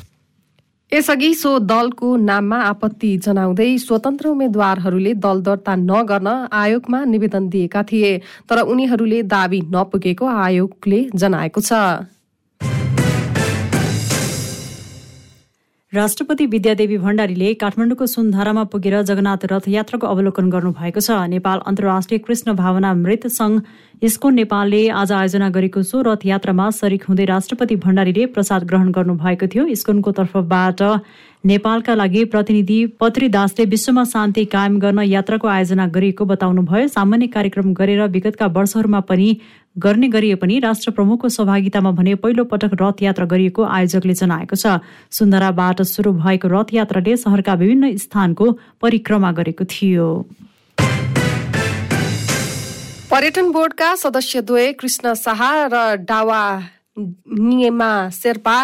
यसअघि 0.92 1.35
सो 1.35 1.50
दलको 1.64 2.09
नाममा 2.21 2.57
आपत्ति 2.62 3.11
जनाउँदै 3.25 3.69
स्वतन्त्र 3.78 4.28
उम्मेद्वारहरूले 4.28 5.12
दल 5.25 5.40
दर्ता 5.42 5.75
नगर्न 5.83 6.28
आयोगमा 6.52 6.99
निवेदन 7.04 7.49
दिएका 7.49 7.83
थिए 7.83 8.11
तर 8.49 8.61
उनीहरूले 8.73 9.23
दावी 9.25 9.61
नपुगेको 9.73 10.26
आयोगले 10.28 11.00
जनाएको 11.14 11.61
छ। 11.61 11.73
राष्ट्रपति 15.92 16.44
विद्यादेवी 16.46 16.96
भण्डारीले 16.99 17.52
काठमाडौँको 17.54 18.06
सुनधारामा 18.06 18.62
पुगेर 18.72 18.94
जगन्नाथ 19.02 19.44
रथयात्राको 19.44 20.06
अवलोकन 20.06 20.49
गर्नुभएको 20.50 21.00
छ। 21.00 21.11
नेपाल 21.28 21.58
अन्तर्राष्ट्रिय 21.68 22.18
कृष्ण 22.18 22.52
भावना 22.56 22.92
मृत 22.96 23.26
संघ 23.28 23.61
यसको 24.02 24.30
नेपालले 24.32 24.88
आज 24.90 25.12
आयोजना 25.12 25.49
गरेको 25.52 25.82
सो 25.84 26.00
रथयात्रामा 26.02 26.70
सरिक 26.72 27.04
हुँदै 27.08 27.25
राष्ट्रपति 27.26 27.76
भण्डारीले 27.84 28.26
प्रसाद 28.32 28.64
ग्रहण 28.64 28.90
गर्नुभएको 28.90 29.46
थियो। 29.46 29.68
स्कुनको 29.75 30.12
तर्फबाट 30.12 30.82
नेपालका 31.44 31.94
लागि 31.94 32.25
प्रतिनिधि 32.32 32.80
पत्री 33.00 33.28
दासले 33.28 33.64
विश्वमा 33.66 34.04
शान्ति 34.06 34.44
कायम 34.49 34.78
गर्न 34.80 34.99
यात्राको 35.04 35.49
आयोजना 35.49 35.87
गरिएको 35.92 36.25
बताउनुभयो। 36.25 36.88
सामान्य 36.88 37.26
कार्यक्रम 37.28 37.72
गरेर 37.75 38.02
विगतका 38.08 38.46
वर्षहरूमा 38.49 39.00
पनि 39.04 39.28
गर्ने 39.79 40.09
गरिए 40.09 40.35
पनि 40.35 40.59
राष्ट्र 40.59 40.91
प्रमुखको 40.91 41.29
सहभागितामा 41.29 41.91
भने 41.91 42.14
पहिलो 42.14 42.45
पटक 42.45 42.71
रथ 42.75 43.02
यात्रा 43.02 43.26
गरिएको 43.26 43.64
आयोजकले 43.64 44.14
जनाएको 44.14 44.57
छ। 44.57 44.67
सुन्दराबाट 45.11 45.83
सुरु 45.83 46.12
भएको 46.12 46.49
रथ 46.49 46.75
यात्राले 46.75 47.17
सहरका 47.17 47.55
विभिन्न 47.55 47.97
स्थानको 47.97 48.52
परिक्रमा 48.81 49.33
गरेको 49.33 49.64
थियो। 49.64 50.09
पर्यटन 53.11 53.50
बोर्डका 53.52 53.95
सदस्यद्वय 53.95 54.73
कृष्ण 54.73 55.14
शाह 55.14 55.41
र 55.67 55.97
डावा 55.97 56.43
नियमा 56.99 58.11
शेर्पा 58.11 58.57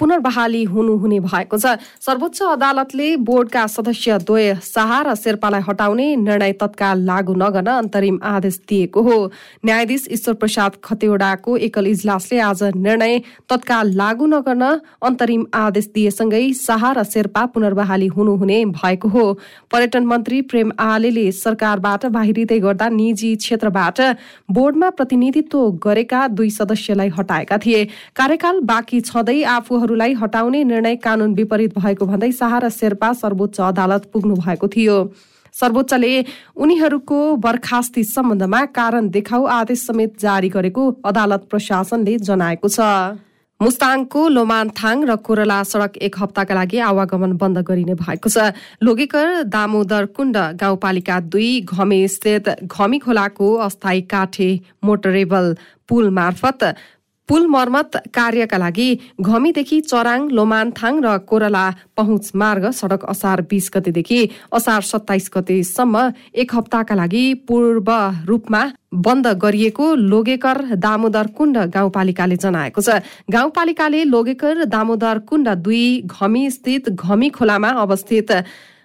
पुनर्बहाली 0.00 0.62
हुनुहुने 0.66 1.20
भएको 1.20 1.58
छ। 1.58 1.76
सर्वोच्च 2.00 2.42
अदालतले 2.42 3.08
बोर्डका 3.22 3.66
सदस्य 3.68 4.18
द्वय 4.20 4.54
शाह 4.64 4.90
र 5.02 5.14
शेर्पालाई 5.16 5.62
हटाउने 5.68 6.06
निर्णय 6.18 6.52
तत्काल 6.56 7.04
लागू 7.04 7.34
नगर्न 7.36 7.68
अन्तरिम 7.76 8.18
आदेश 8.24 8.60
दिएको 8.68 9.02
हो। 9.02 9.18
न्यायाधीश 9.64 10.06
ईश्वर 10.12 10.34
प्रसाद 10.40 10.72
खतेवडाको 10.84 11.56
एकल 11.60 11.86
इजलासले 11.86 12.38
आज 12.40 12.62
निर्णय 12.78 13.18
तत्काल 13.50 13.92
लागू 13.94 14.26
नगर्न 14.28 14.64
अन्तरिम 15.02 15.44
आदेश 15.54 15.90
दिएसँगै 15.94 16.42
शाह 16.56 16.90
र 16.92 17.04
शेर्पा 17.04 17.44
पुनर्बहाली 17.52 18.06
हुनुहुने 18.08 18.64
भएको 18.72 19.08
हो। 19.08 19.24
पर्यटन 19.70 20.04
मन्त्री 20.06 20.40
प्रेम 20.50 20.72
आलेले 20.80 21.30
सरकारबाट 21.34 22.06
बाहिरिँदै 22.08 22.58
गर्दा 22.60 22.88
निजी 22.90 23.34
क्षेत्रबाट 23.36 24.00
बोर्डमा 24.50 24.90
प्रतिनिधित्व 24.90 25.58
गरेका 25.84 26.26
दुई 26.30 26.50
सदस्यलाई 26.50 27.08
हटाएका 27.18 27.58
थिए। 27.58 27.84
कार्यकाल 28.16 28.60
बाँकी 28.64 29.00
छँदै 29.02 29.42
आफूहरू 29.50 29.89
उनीहरूलाई 29.90 30.14
हटाउने 30.14 30.62
निर्णय 30.64 30.96
कानून 30.96 31.34
विपरीत 31.34 31.74
भएको 31.74 32.06
भन्दै 32.06 32.30
शाह 32.32 32.58
र 32.58 32.68
शेर्पा 32.70 33.12
सर्वोच्च 33.12 33.60
अदालत 33.60 34.02
पुग्नु 34.12 34.34
भएको 34.36 34.68
थियो। 34.68 34.96
सर्वोच्चले 35.54 36.14
उनीहरूको 36.56 37.18
बर्खास्ती 37.36 38.04
सम्बन्धमा 38.06 38.60
कारण 38.70 39.08
देखाउ 39.10 39.44
आदेश 39.50 39.80
समेत 39.82 40.20
जारी 40.20 40.48
गरेको 40.48 40.82
अदालत 41.02 41.42
प्रशासनले 41.50 42.16
जनाएको 42.20 42.68
छ। 42.68 43.18
मुस्ताङको 43.60 44.20
लोमानथाङ 44.30 44.96
र 45.04 45.16
कोरला 45.18 45.58
सड़क 45.66 45.98
एक 45.98 46.14
हप्ताका 46.16 46.54
लागि 46.54 46.78
आवागमन 46.80 47.32
बन्द 47.36 47.58
गरिने 47.66 47.94
भएको 47.98 48.28
छ। 48.30 48.54
लोगेकर 48.80 49.42
दामोदर 49.50 50.04
कुण्ड 50.16 50.36
गाउँपालिका 50.54 51.16
दुई 51.28 51.50
घमे 51.66 52.00
स्थित 52.08 52.48
घमी 52.64 52.98
खोलाको 53.04 53.48
अस्थायी 53.66 54.00
काठे 54.06 54.48
मोटरेबल 54.84 55.54
पुल 55.88 56.10
मार्फत 56.14 56.60
पुल 57.30 57.46
मर्मत 57.46 57.96
कार्यका 58.14 58.58
लागि 58.58 58.88
घमीदेखि 59.22 59.80
चराङ 59.80 60.20
लोमानथाङ 60.36 60.94
र 61.04 61.08
कोरला 61.30 61.64
पहुँच 61.96 62.30
मार्ग 62.34 62.64
सड़क 62.74 63.04
असार 63.06 63.40
बीस 63.50 63.70
गतेदेखि 63.74 64.18
असार 64.50 64.82
सत्ताइस 64.82 65.30
गतेसम्म 65.36 66.02
एक 66.34 66.54
हप्ताका 66.54 66.94
लागि 66.94 67.22
पूर्व 67.46 67.90
रूपमा 68.26 68.62
बन्द 69.06 69.26
गरिएको 69.38 69.86
लोगेकर 70.10 70.58
दामोदर 70.82 71.26
कुण्ड 71.38 71.58
गाउँपालिकाले 71.70 72.36
जनाएको 72.36 72.80
छ। 72.82 72.98
गाउँपालिकाले 73.30 74.00
लोगेकर 74.10 74.64
दामोदर 74.66 75.18
कुण्ड 75.30 75.48
दुई 75.62 75.86
घमी 76.10 76.50
स्थित 76.50 76.90
घमी 76.90 77.28
खोलामा 77.30 77.70
अवस्थित। 77.86 78.30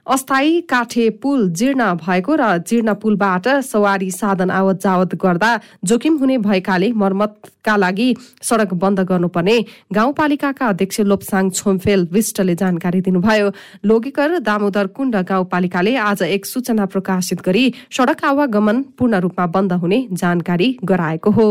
अस्थायी 0.07 0.59
काठे 0.62 1.09
पुल 1.17 1.47
जीर्ण 1.51 1.93
भएको 1.97 2.35
र 2.35 2.57
जीर्ण 2.62 2.93
पुलबाट 2.93 3.47
सवारी 3.65 4.09
साधन 4.12 4.50
आवत 4.51 4.81
जावत 4.81 5.15
गर्दा 5.15 5.50
जोखिम 5.83 6.17
हुने 6.17 6.38
भएकाले 6.38 6.91
मर्मतका 6.93 7.75
लागि 7.75 8.15
सड़क 8.41 8.74
बन्द 8.75 9.00
गर्नुपर्ने। 9.01 9.57
गाउँपालिकाका 9.93 10.67
अध्यक्ष 10.67 11.00
लोपसाङ 11.01 11.50
छोमफेल 11.51 12.07
विष्टले 12.12 12.55
जानकारी 12.55 13.01
दिनुभयो। 13.01 13.50
लोगिकर 13.85 14.38
दामोदर 14.39 14.88
कुण्ड 14.88 15.15
गाउँपालिकाले 15.25 15.95
आज 15.95 16.21
एक 16.24 16.45
सूचना 16.45 16.85
प्रकाशित 16.85 17.41
गरी 17.41 17.74
सड़क 17.91 18.24
आवागमन 18.25 18.81
पूर्ण 18.97 19.19
रूपमा 19.19 19.45
बन्द 19.47 19.74
हुने 19.74 20.07
जानकारी 20.13 20.77
गराएको 20.83 21.31
हो। 21.31 21.50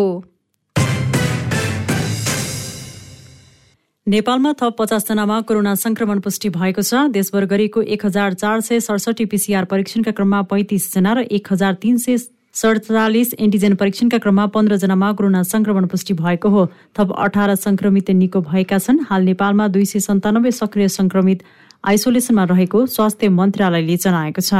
नेपालमा 4.06 4.52
थप 4.52 4.74
पचासजनामा 4.78 5.40
कोरोना 5.48 5.74
संक्रमण 5.74 6.18
पुष्टि 6.20 6.48
भएको 6.52 6.82
छ। 6.82 7.08
देशभर 7.08 7.44
गरिएको 7.48 7.82
एक 7.88 8.04
हजार 8.06 8.34
चार 8.34 8.60
सय 8.60 8.80
सडसठी 8.80 9.24
पिसिआर 9.24 9.64
परीक्षणका 9.64 10.12
क्रममा 10.12 10.40
पैँतिसजना 10.44 11.12
र 11.14 11.18
एक 11.32 11.48
हजार 11.52 11.74
तीन 11.80 11.96
सय 11.96 12.16
सडचालिस 12.54 13.32
एन्टिजेन 13.40 13.74
परीक्षणका 13.74 14.18
क्रममा 14.20 14.46
पन्ध्रजनामा 14.52 15.12
कोरोना 15.16 15.42
संक्रमण 15.42 15.86
पुष्टि 15.88 16.14
भएको 16.20 16.48
हो। 16.48 16.66
थप 16.92 17.16
अठार 17.16 17.54
संक्रमित 17.56 18.10
निको 18.12 18.40
भएका 18.44 18.78
छन्। 18.78 19.00
हाल 19.08 19.22
नेपालमा 19.24 19.68
दुई 19.72 19.84
सय 19.88 20.00
सन्तानब्बे 20.04 20.50
सक्रिय 20.52 20.88
संक्रमित 20.90 21.42
आइसोलेसनमा 21.88 22.44
रहेको 22.44 22.86
स्वास्थ्य 22.86 23.28
मन्त्रालयले 23.32 23.96
जनाएको 23.96 24.40
छ। 24.42 24.52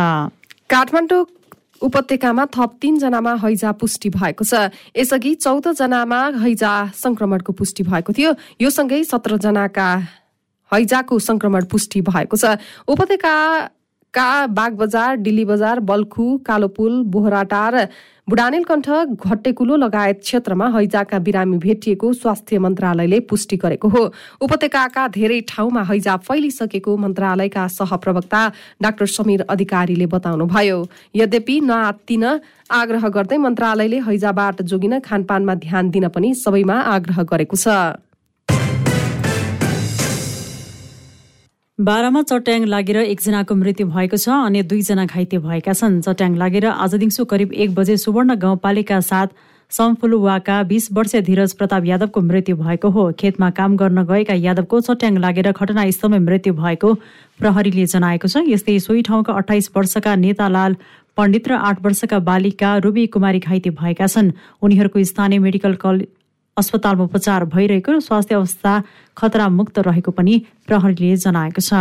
काठमाडौँ 0.73 1.25
उपत्यकामा 1.85 2.45
थप 2.57 2.71
तीनजनामा 2.81 3.33
हैजा 3.45 3.73
पुष्टि 3.77 4.09
भएको 4.11 4.45
छ। 4.45 4.73
यसअघि 4.97 5.35
चौध 5.35 5.69
जनामा 5.77 6.21
हैजा 6.41 6.73
संक्रमणको 6.97 7.53
पुष्टि 7.53 7.83
भएको 7.85 8.13
थियो। 8.13 8.31
यो 8.61 8.71
सँगै 8.71 9.05
सत्र 9.05 9.37
जनाका 9.37 9.89
हैजाको 10.73 11.19
संक्रमण 11.19 11.65
पुष्टि 11.69 12.01
भएको 12.01 12.37
छ। 12.37 12.57
उपत्यकाका 14.15 14.47
बागबजार 14.47 15.17
डिल्ली 15.17 15.45
बजार 15.45 15.81
बल्खु 15.83 16.27
कालोपुल 16.47 17.03
बोहराटार 17.11 17.75
बुढानेलकण्ठ 18.31 18.89
घट्टेकुलो 19.27 19.77
लगायत 19.77 20.21
क्षेत्रमा 20.23 20.69
हैजाका 20.71 21.19
बिरामी 21.19 21.59
भेटिएको 21.59 22.13
स्वास्थ्य 22.15 22.59
मन्त्रालयले 22.59 23.19
पुष्टि 23.27 23.57
गरेको 23.59 23.89
हो। 23.89 24.03
उपत्यकाका 24.41 25.09
धेरै 25.19 25.41
ठाउँमा 25.51 25.83
हैजा 25.91 26.17
फैलिसकेको 26.23 26.97
मन्त्रालयका 26.97 27.67
सहप्रवक्ता 27.75 28.43
डाक्टर 28.83 29.07
समीर 29.09 29.45
अधिकारीले 29.51 30.07
बताउनुभयो। 30.07 30.79
यद्यपि 31.17 31.61
नआत्तिन 31.67 32.25
आग्रह 32.71 33.09
गर्दै 33.11 33.39
मन्त्रालयले 33.43 33.99
हैजाबाट 34.07 34.63
जोगिन 34.63 34.99
खानपानमा 35.03 35.55
ध्यान 35.59 35.91
दिन 35.91 36.09
पनि 36.15 36.35
सबैमा 36.37 36.81
आग्रह 36.95 37.23
गरेको 37.27 37.57
छ। 37.59 37.99
बाह्रमा 41.79 42.21
चट्याङ 42.23 42.65
लागेर 42.65 42.97
एकजनाको 42.97 43.55
मृत्यु 43.55 43.87
भएको 43.87 44.17
छ 44.17 44.29
अनि 44.31 44.63
दुईजना 44.63 45.05
घाइते 45.07 45.39
भएका 45.43 45.73
छन्। 45.73 46.01
चट्याङ 46.01 46.37
लागेर 46.39 46.67
आज 46.67 46.95
दिउँसो 46.95 47.25
करिब 47.27 47.53
एक 47.53 47.75
बजे 47.75 47.97
सुवर्ण 47.99 48.35
गाउँपालिका 48.39 49.01
साथ 49.01 49.35
समफुलुवाका 49.73 50.63
बीस 50.71 50.89
वर्षीय 50.95 51.21
धीरज 51.21 51.53
प्रताप 51.59 51.85
यादवको 51.85 52.21
मृत्यु 52.23 52.57
भएको 52.57 52.91
हो। 52.91 53.11
खेतमा 53.19 53.51
काम 53.51 53.77
गर्न 53.77 54.05
गएका 54.07 54.35
यादवको 54.39 54.81
चट्याङ 54.87 55.19
लागेर 55.19 55.51
घटनास्थलमै 55.51 56.19
मृत्यु 56.21 56.55
भएको 56.55 56.95
प्रहरीले 57.43 57.87
जनाएको 57.91 58.29
छ। 58.29 58.47
यस्तै 58.49 58.79
सोही 58.79 59.03
ठाउँका 59.03 59.33
अठाइस 59.35 59.71
वर्षका 59.77 60.15
नेतालाल 60.17 60.77
पण्डित 61.19 61.49
र 61.49 61.59
आठ 61.59 61.83
वर्षका 61.83 62.19
बालिका 62.23 62.77
रुबी 62.87 63.07
कुमारी 63.11 63.39
घाइते 63.43 63.71
भएका 63.75 64.07
छन्। 64.07 64.31
उनीहरूको 64.63 65.03
स्थानीय 65.11 65.43
मेडिकल 65.43 65.75
अस्पतालमा 66.57 67.05
उपचार 67.05 67.45
भइरहेको 67.45 68.01
स्वास्थ्य 68.01 68.35
अवस्था 68.35 68.73
खतरामुक्त 69.19 69.79
रहेको 69.79 70.11
पनि 70.11 70.35
प्रहरीले 70.67 71.17
जनाएको 71.17 71.61
छ। 71.61 71.75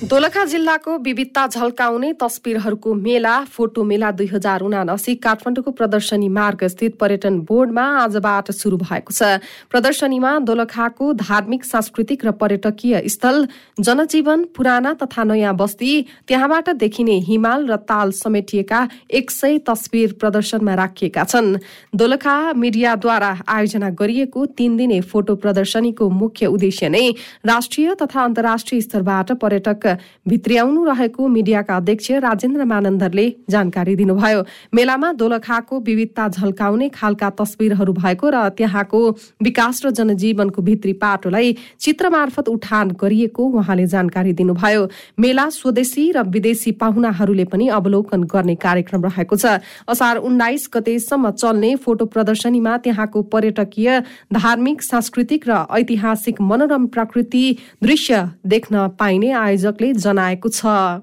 दोलखा 0.00 0.44
जिल्लाको 0.44 0.96
विविधता 0.98 1.46
झल्काउने 1.46 2.12
तस्विरहरूको 2.20 2.92
मेला 2.96 3.32
फोटो 3.52 3.82
मेला 3.84 4.10
दुई 4.10 4.26
हजार 4.26 4.60
उनासी 4.64 5.14
काठमाडौँको 5.20 5.70
प्रदर्शनी 5.70 6.28
मार्ग 6.30 6.64
स्थित 6.64 6.96
पर्यटन 6.96 7.38
बोर्डमा 7.44 7.82
आजबाट 8.00 8.50
शुरू 8.50 8.76
भएको 8.80 9.12
छ। 9.12 9.44
प्रदर्शनीमा 9.68 10.30
दोलखाको 10.40 11.12
धार्मिक 11.20 11.64
सांस्कृतिक 11.64 12.24
र 12.24 12.30
पर्यटकीय 12.32 13.02
स्थल 13.06 13.46
जनजीवन 13.78 14.44
पुराना 14.56 14.92
तथा 15.02 15.24
नयाँ 15.24 15.54
बस्ती 15.54 15.92
त्यहाँबाट 16.28 16.70
देखिने 16.80 17.18
हिमाल 17.28 17.68
र 17.68 17.76
ताल 17.84 18.10
समेटिएका 18.14 18.80
एक 19.12 19.30
सय 19.30 19.58
तस्विर 19.68 20.16
प्रदर्शनमा 20.16 20.74
राखिएका 20.80 21.24
छन्। 21.24 21.56
दोलखा 21.92 22.38
मिडियाद्वारा 22.56 23.30
आयोजना 23.48 23.90
गरिएको 24.00 24.46
तीन 24.56 24.76
दिने 24.76 25.00
फोटो 25.04 25.36
प्रदर्शनीको 25.36 26.08
मुख्य 26.16 26.46
उद्देश्य 26.48 26.88
नै 26.88 27.06
राष्ट्रिय 27.46 27.94
तथा 28.00 28.24
अन्तर्राष्ट्रिय 28.24 28.80
स्तरबाट 28.80 29.32
पर्यटक 29.36 29.88
भित्र्याउनु 30.28 30.84
रहेको 30.84 31.28
मिडियाका 31.28 31.76
अध्यक्ष 31.76 32.10
राजेन्द्र 32.20 32.64
मानन्दरले 32.64 33.26
जानकारी 33.50 33.96
दिनुभयो। 33.96 34.42
मेलामा 34.74 35.12
दोलखाको 35.12 35.80
विविधता 35.80 36.28
झल्काउने 36.28 36.88
खालका 36.90 37.30
तस्विरहरू 37.40 37.92
भएको 37.92 38.30
र 38.30 38.48
त्यहाँको 38.56 39.00
विकास 39.42 39.84
र 39.84 39.90
जनजीवनको 39.90 40.62
भित्री 40.62 40.92
पाटोलाई 40.92 41.56
चित्र 41.78 42.08
मार्फत 42.10 42.48
उठान 42.48 42.90
गरिएको 43.00 43.44
उहाँले 43.44 43.86
जानकारी 43.86 44.32
दिनुभयो। 44.32 44.88
मेला 45.18 45.48
स्वदेशी 45.50 46.10
र 46.12 46.22
विदेशी 46.30 46.72
पाहुनाहरूले 46.80 47.44
पनि 47.44 47.68
अवलोकन 47.70 48.22
गर्ने 48.24 48.54
कार्यक्रम 48.56 49.04
रहेको 49.04 49.36
छ। 49.36 49.58
असार 49.88 50.16
उन्नाइस 50.18 50.68
गतेसम्म 50.74 51.30
चल्ने 51.32 51.74
फोटो 51.76 52.04
प्रदर्शनीमा 52.06 52.76
त्यहाँको 52.78 53.22
पर्यटकीय 53.32 53.88
धार्मिक 54.32 54.82
सांस्कृतिक 54.82 55.48
र 55.48 55.64
ऐतिहासिक 55.70 56.40
मनोरम 56.40 56.86
प्रकृति 56.86 57.44
दृश्य 57.82 58.28
देख्न 58.46 58.86
पाइने 58.98 59.30
आयोजक 59.32 59.79
नेटवर्कले 59.80 59.92
जनाएको 59.94 60.48
छ। 60.50 61.02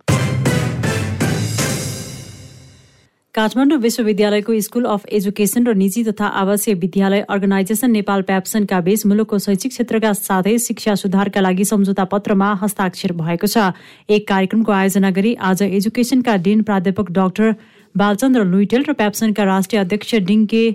काठमाडौँ 3.36 3.78
विश्वविद्यालयको 3.78 4.54
स्कुल 4.62 4.86
अफ 4.88 5.06
एजुकेसन 5.08 5.68
र 5.68 5.74
निजी 5.78 6.04
तथा 6.04 6.26
आवासीय 6.42 6.74
विद्यालय 6.76 7.22
अर्गनाइजेसन 7.30 7.92
नेपाल 7.92 8.22
प्याप्सनका 8.24 8.80
बीच 8.82 9.06
मुलुकको 9.06 9.38
शैक्षिक 9.38 9.72
क्षेत्रका 9.72 10.14
साथै 10.16 10.58
शिक्षा 10.58 10.96
सुधारका 10.98 11.42
लागि 11.42 11.66
सम्झौता 11.66 12.04
पत्रमा 12.10 12.50
हस्ताक्षर 12.62 13.12
भएको 13.14 13.48
छ। 13.48 13.78
एक 14.10 14.28
कार्यक्रमको 14.28 14.72
आयोजना 14.72 15.10
गरी 15.14 15.34
आज 15.42 15.62
एजुकेसनका 15.62 16.36
डिन 16.42 16.62
प्राध्यापक 16.66 17.12
डाक्टर 17.14 17.54
बालचन्द्र 17.96 18.42
लुइटेल 18.44 18.84
र 18.90 18.94
प्याप्सनका 18.98 19.44
राष्ट्रिय 19.46 19.82
अध्यक्ष 19.82 20.16
डिङ्के 20.26 20.66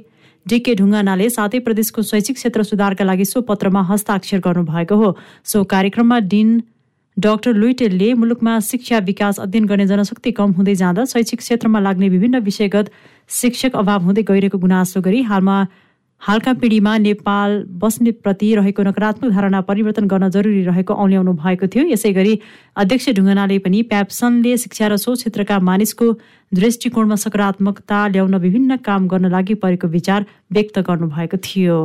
डिके 0.46 0.74
ढुङ्गानाले 0.74 1.30
सातै 1.30 1.58
प्रदेशको 1.66 2.02
शैक्षिक 2.04 2.36
क्षेत्र 2.36 2.62
सुधारका 2.64 3.04
लागि 3.04 3.24
सो 3.26 3.40
पत्रमा 3.42 3.82
हस्ताक्षर 3.90 4.38
गर्नुभएको 4.46 4.94
हो। 4.96 5.16
सो 5.44 5.64
कार्यक्रममा 5.66 6.18
डिन 6.30 6.62
डाक्टर 7.16 7.52
लुइटेलले 7.54 8.12
मुलुकमा 8.14 8.58
शिक्षा 8.60 8.98
विकास 8.98 9.38
अध्ययन 9.40 9.64
गर्ने 9.66 9.86
जनशक्ति 9.86 10.32
कम 10.32 10.52
हुँदै 10.52 10.74
जाँदा 10.74 11.04
शैक्षिक 11.04 11.38
क्षेत्रमा 11.38 11.80
लाग्ने 11.80 12.08
विभिन्न 12.08 12.38
विषयगत 12.40 12.90
शिक्षक 13.30 13.76
अभाव 13.76 14.02
हुँदै 14.04 14.22
गइरहेको 14.22 14.58
गुनासो 14.58 15.00
गरी 15.00 15.22
हालमा 15.22 15.56
हालका 16.22 16.52
पिँढीमा 16.54 16.96
नेपाल 16.98 17.62
बस्ने 17.82 18.10
प्रति 18.24 18.54
रहेको 18.54 18.82
नकारात्मक 18.82 19.30
धारणा 19.30 19.60
परिवर्तन 19.60 20.06
गर्न 20.06 20.28
जरुरी 20.30 20.62
रहेको 20.64 20.94
औल्याउनु 20.94 21.32
भएको 21.34 21.66
थियो। 21.66 21.84
यसै 21.86 22.12
गरी 22.12 22.38
अध्यक्ष 22.76 23.08
ढुङ्गनाले 23.18 23.58
पनि 23.58 23.82
प्याप्सनले 23.90 24.56
शिक्षा 24.64 24.86
र 24.88 24.96
सो 24.96 25.14
क्षेत्रका 25.14 25.58
मानिसको 25.58 26.12
दृष्टिकोणमा 26.52 27.16
सकारात्मकता 27.24 28.06
ल्याउन 28.08 28.34
विभिन्न 28.46 28.76
काम 28.86 29.08
गर्न 29.08 29.30
लागि 29.34 29.54
परेको 29.60 29.88
विचार 29.88 30.26
व्यक्त 30.52 30.78
गर्नुभएको 30.78 31.36
थियो। 31.44 31.78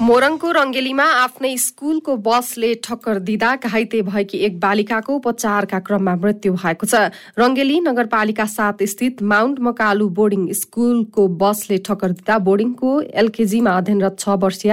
मोरङको 0.00 0.50
रङ्गेलीमा 0.56 1.04
आफ्नै 1.22 1.48
स्कुलको 1.62 2.12
बसले 2.26 2.68
ठक्कर 2.84 3.18
दिँदा 3.24 3.48
घाइते 3.68 3.98
भएकी 4.02 4.38
एक 4.46 4.54
बालिकाको 4.60 5.16
उपचारका 5.16 5.80
क्रममा 5.88 6.14
मृत्यु 6.22 6.52
भएको 6.54 6.86
छ। 6.86 7.00
रङ्गेली 7.40 7.76
नगरपालिका 7.80 8.46
सात 8.52 8.82
स्थित 8.92 9.20
माउन्ट 9.32 9.60
मकालु 9.66 10.06
बोर्डिङ 10.18 10.46
स्कुलको 10.60 11.24
बसले 11.42 11.78
ठक्कर 11.88 12.12
दिँदा 12.12 12.38
बोर्डिङको 12.46 12.92
एलकेजीमा 13.22 13.74
अध्ययनरत 13.80 14.16
छ 14.22 14.36
वर्षीय 14.44 14.72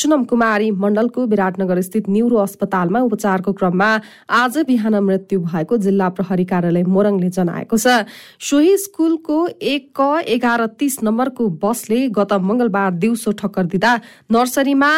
सुनम 0.00 0.24
कुमारी 0.32 0.70
मण्डलको 0.82 1.26
विराटनगर 1.28 1.82
स्थित 1.90 2.10
न्युरो 2.16 2.42
अस्पतालमा 2.46 3.04
उपचारको 3.06 3.52
क्रममा 3.62 3.92
आज 4.40 4.58
बिहान 4.72 4.98
मृत्यु 5.04 5.40
भएको 5.46 5.80
जिल्ला 5.86 6.08
प्रहरी 6.18 6.48
कार्यालय 6.54 6.84
मोरङले 6.96 7.30
जनाएको 7.38 7.78
छ। 7.78 8.02
सोही 8.42 8.74
स्कुलको 8.88 9.38
एक 9.76 9.88
क 9.94 10.10
एघार 10.34 10.66
तीस 10.82 11.00
नम्बरको 11.04 11.48
बसले 11.62 12.02
गत 12.20 12.36
मंगलबार 12.50 13.00
दिउँसो 13.06 13.38
ठक्कर 13.38 13.72
दिँदा 13.72 13.94
नर्सरी 14.32 14.62
नर्सरीमा 14.64 14.92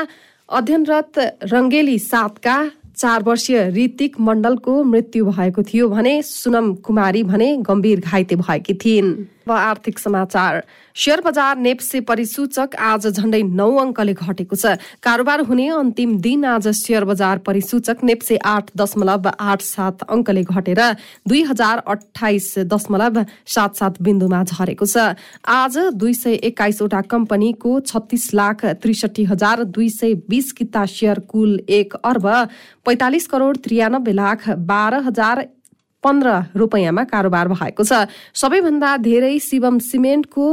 अध्ययनरत 0.49 1.19
रङ्गेली 1.51 1.99
सातका 1.99 2.57
चार 2.97 3.23
वर्षीय 3.23 3.59
ऋतिक 3.77 4.21
मण्डलको 4.21 4.73
मृत्यु 4.85 5.25
भएको 5.27 5.63
थियो 5.63 5.89
भने 5.91 6.23
सुनम 6.23 6.67
कुमारी 6.87 7.23
भने 7.27 7.49
गम्भीर 7.67 8.01
घाइते 8.01 8.37
भएकी 8.37 8.75
थिइन्। 8.75 9.11
आर्थिक 9.51 9.99
समाचार। 9.99 10.61
शेयर 10.97 11.21
बजार 11.21 11.57
नेप्से 11.59 12.01
परिसूचक 12.01 12.75
आज 12.75 13.07
झण्डै 13.09 13.43
नौ 13.43 13.71
अङ्कले 13.79 14.13
घटेको 14.15 14.57
छ। 14.57 14.75
कारोबार 15.03 15.41
हुने 15.47 15.69
अन्तिम 15.71 16.17
दिन 16.21 16.45
आज 16.47 16.69
शेयर 16.75 17.05
बजार 17.05 17.39
परिसूचक 17.47 18.05
नेप्से 18.05 18.37
आठ 18.45 18.71
दशमलव 18.77 19.29
आठ 19.31 19.63
सात 19.63 20.03
अङ्कले 20.09 20.43
घटेर 20.43 20.81
दुई 21.29 21.43
हजार 21.43 21.83
अठाइस 21.87 22.53
दशमलव 22.67 23.23
सात 23.47 23.77
सात 23.77 24.03
बिन्दुमा 24.03 24.43
झरेको 24.45 24.87
छ। 24.87 25.15
आज 25.47 25.79
दुई 25.95 26.15
सय 26.15 26.35
एक्काइसवटा 26.45 27.01
कम्पनीको 27.11 27.79
छत्तिस 27.83 28.33
लाख 28.35 28.65
त्रिसठी 28.83 29.25
हजार 29.25 29.63
दुई 29.71 29.89
सय 29.91 30.15
बिस 30.29 30.53
किता 30.53 30.85
सेयर 30.89 31.19
कुल 31.29 31.59
एक 31.69 31.95
अर्ब 32.05 32.27
पैतालिस 32.87 33.27
करोड 33.27 33.57
त्रियानब्बे 33.65 34.13
लाख 34.13 34.49
बाह्र 34.67 35.03
हजार 35.07 35.47
पन्ध्र 36.07 36.39
रुपियाँमा 36.57 37.05
कारोबार 37.11 37.49
भएको 37.51 37.83
छ। 37.83 38.07
सबैभन्दा 38.35 38.97
धेरै 39.03 39.39
शिवम 39.43 39.79
सिमेन्टको 39.83 40.47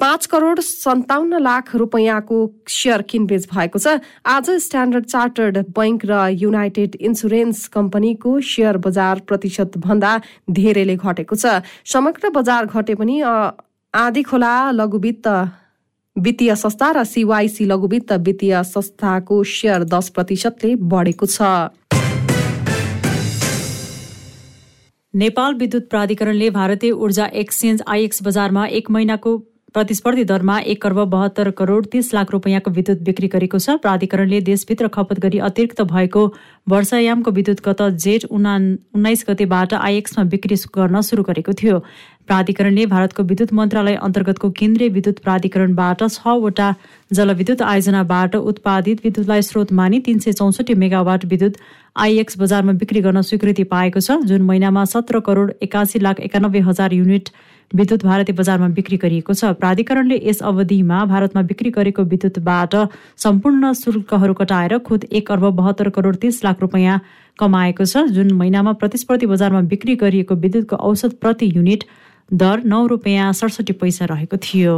पाँच 0.00 0.26
करोड 0.28 0.60
सन्ताउन्न 0.60 1.38
लाख 1.40 1.74
रुपियाँको 1.74 2.38
सेयर 2.68 3.02
किनबेच 3.08 3.48
भएको 3.48 3.78
छ। 3.80 3.96
आज 4.26 4.50
स्ट्यान्डर्ड 4.62 5.04
चार्टर्ड 5.06 5.58
बैंक 5.72 6.04
र 6.04 6.12
युनाइटेड 6.36 6.96
इन्सुरेन्स 7.00 7.66
कम्पनीको 7.72 8.40
सेयर 8.44 8.76
बजार 8.84 9.20
प्रतिशत 9.24 9.78
भन्दा 9.80 10.12
धेरैले 10.52 10.96
घटेको 10.96 11.36
छ। 11.36 11.64
समग्र 11.88 12.28
बजार 12.28 12.66
घटे 12.68 12.94
पनि 12.94 13.16
आधी 13.94 14.22
खोला 14.22 14.54
लघुवित्त 14.72 15.28
वित्तीय 16.16 16.54
संस्था 16.56 16.90
र 16.92 17.04
सिवाइसी 17.06 17.64
लघुवित्त 17.64 18.12
वित्तीय 18.20 18.62
संस्थाको 18.64 19.42
सेयर 19.46 19.84
दस 19.88 20.08
प्रतिशतले 20.12 20.74
बढेको 20.84 21.26
छ। 21.26 21.40
नेपाल 25.16 25.54
विद्युत 25.54 25.82
प्राधिकरणले 25.90 26.48
भारतीय 26.50 26.90
ऊर्जा 26.92 27.26
एक्सचेन्ज 27.42 27.82
आइएक्स 27.88 28.22
बजारमा 28.22 28.64
एक 28.78 28.90
महिनाको 28.90 29.36
प्रतिस्पर्धी 29.74 30.24
दरमा 30.24 30.58
एक 30.72 30.84
अर्ब 30.86 30.98
बहत्तर 31.10 31.50
करोड 31.56 31.86
तीस 31.92 32.12
लाख 32.14 32.32
रुपियाँको 32.32 32.70
विद्युत 32.70 33.00
बिक्री 33.02 33.28
गरेको 33.28 33.58
छ। 33.58 33.76
प्राधिकरणले 33.82 34.40
देशभित्र 34.48 34.88
खपत 34.88 35.20
गरी 35.20 35.38
अतिरिक्त 35.48 35.80
भएको 35.92 36.24
वर्षायामको 36.68 37.30
विद्युत 37.38 37.62
गत 37.64 37.82
जेठ 38.04 38.24
उना 38.30 38.56
उन्नाइस 38.92 39.24
गतेबाट 39.28 39.74
आइएक्समा 39.80 40.24
बिक्री 40.34 40.56
गर्न 40.76 41.00
सुरु 41.08 41.22
गरेको 41.30 41.52
थियो। 41.62 41.78
प्राधिकरणले 42.28 42.86
भारतको 42.86 43.22
विद्युत 43.22 43.52
मन्त्रालय 43.54 43.98
अन्तर्गतको 44.02 44.50
केन्द्रीय 44.60 44.88
विद्युत 44.90 45.18
प्राधिकरणबाट 45.24 46.04
छवटा 46.10 46.68
जलविद्युत 47.10 47.62
आयोजनाबाट 47.62 48.36
उत्पादित 48.36 49.04
विद्युतलाई 49.04 49.42
स्रोत 49.48 49.72
मानि 49.80 50.00
तीन 50.06 50.18
सय 50.18 50.32
चौसठी 50.40 50.74
मेगावाट 50.84 51.24
विद्युत 51.24 51.60
आइएक्स 51.96 52.38
बजारमा 52.38 52.72
बिक्री 52.72 53.00
गर्न 53.00 53.20
स्वीकृति 53.22 53.64
पाएको 53.64 54.00
छ 54.00 54.16
जुन 54.28 54.42
महिनामा 54.42 54.84
सत्र 54.86 55.20
करोड 55.26 55.52
एकासी 55.62 55.98
लाख 55.98 56.18
एकानब्बे 56.20 56.60
हजार 56.60 56.92
युनिट 56.92 57.28
विद्युत 57.72 58.04
भारतीय 58.04 58.34
बजारमा 58.36 58.68
बिक्री 58.70 58.96
गरिएको 58.96 59.34
छ। 59.34 59.52
प्राधिकरणले 59.56 60.20
यस 60.24 60.42
अवधिमा 60.42 61.04
भारतमा 61.04 61.42
बिक्री 61.42 61.70
गरेको 61.70 62.02
विद्युतबाट 62.04 62.74
सम्पूर्ण 63.18 63.72
शुल्कहरू 63.72 64.34
कटाएर 64.34 64.78
खुद 64.88 65.04
एक 65.12 65.32
अर्ब 65.32 65.48
बहत्तर 65.56 65.88
करोड 65.96 66.16
तीस 66.16 66.44
लाख 66.44 66.60
रुपियाँ 66.60 67.00
कमाएको 67.38 67.84
छ। 67.84 68.04
जुन 68.12 68.32
महिनामा 68.34 68.72
प्रतिस्पर्धी 68.76 69.26
बजारमा 69.26 69.60
बिक्री 69.72 69.96
गरिएको 69.96 70.34
विद्युतको 70.36 70.76
औसत 70.90 71.18
प्रति 71.20 71.50
युनिट 71.56 71.84
दर 72.30 72.62
नौ 72.66 72.86
रुपियाँ 72.86 73.32
सडसठी 73.32 73.72
पैसा 73.80 74.04
रहेको 74.06 74.36
थियो। 74.44 74.76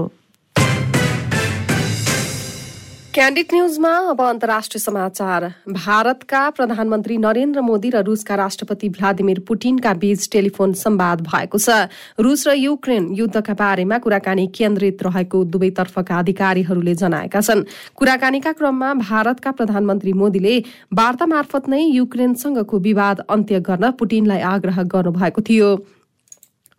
न्युजमा 3.19 3.91
अब 4.09 4.21
अन्तर्राष्ट्रिय 4.23 4.81
समाचार। 4.81 5.45
भारतका 5.69 6.51
प्रधानमन्त्री 6.51 7.17
नरेन्द्र 7.19 7.61
मोदी 7.61 7.91
र 7.91 8.03
रुसका 8.07 8.35
राष्ट्रपति 8.35 8.89
भ्लादिमिर 8.89 9.39
पुटिनका 9.43 9.95
बीच 9.95 10.29
टेलिफोन 10.33 10.73
संवाद 10.73 11.27
भएको 11.27 11.59
छ। 11.59 11.91
रुस 12.15 12.47
र 12.47 12.55
युक्रेन 12.55 13.11
युद्धका 13.19 13.55
बारेमा 13.59 13.99
कुराकानी 13.99 14.47
केन्द्रित 14.55 15.03
रहेको 15.03 15.45
दुवैतर्फका 15.51 16.19
अधिकारीहरूले 16.19 16.95
जनाएका 16.95 17.41
छन्। 17.43 17.67
कुराकानीका 17.99 18.53
क्रममा 18.55 18.95
भारतका 19.03 19.51
प्रधानमन्त्री 19.51 20.13
मोदीले 20.15 20.55
वार्ता 20.95 21.27
मार्फत 21.27 21.69
नै 21.69 21.83
युक्रेनसँगको 21.83 22.79
विवाद 22.79 23.27
अन्त्य 23.27 23.61
गर्न 23.67 23.91
पुटिनलाई 23.99 24.41
आग्रह 24.47 24.83
गर्नुभएको 24.95 25.43
थियो। 25.43 25.75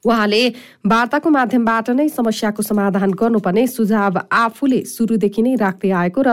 उहाँले 0.05 0.47
वार्ताको 0.87 1.29
माध्यमबाट 1.29 1.89
नै 1.91 2.07
समस्याको 2.09 2.63
समाधान 2.63 3.11
गर्नुपर्ने 3.19 3.65
सुझाव 3.67 4.19
आफूले 4.31 4.79
सुरुदेखि 4.87 5.41
नै 5.41 5.55
राख्दै 5.59 5.91
आएको 5.91 6.21
र 6.23 6.29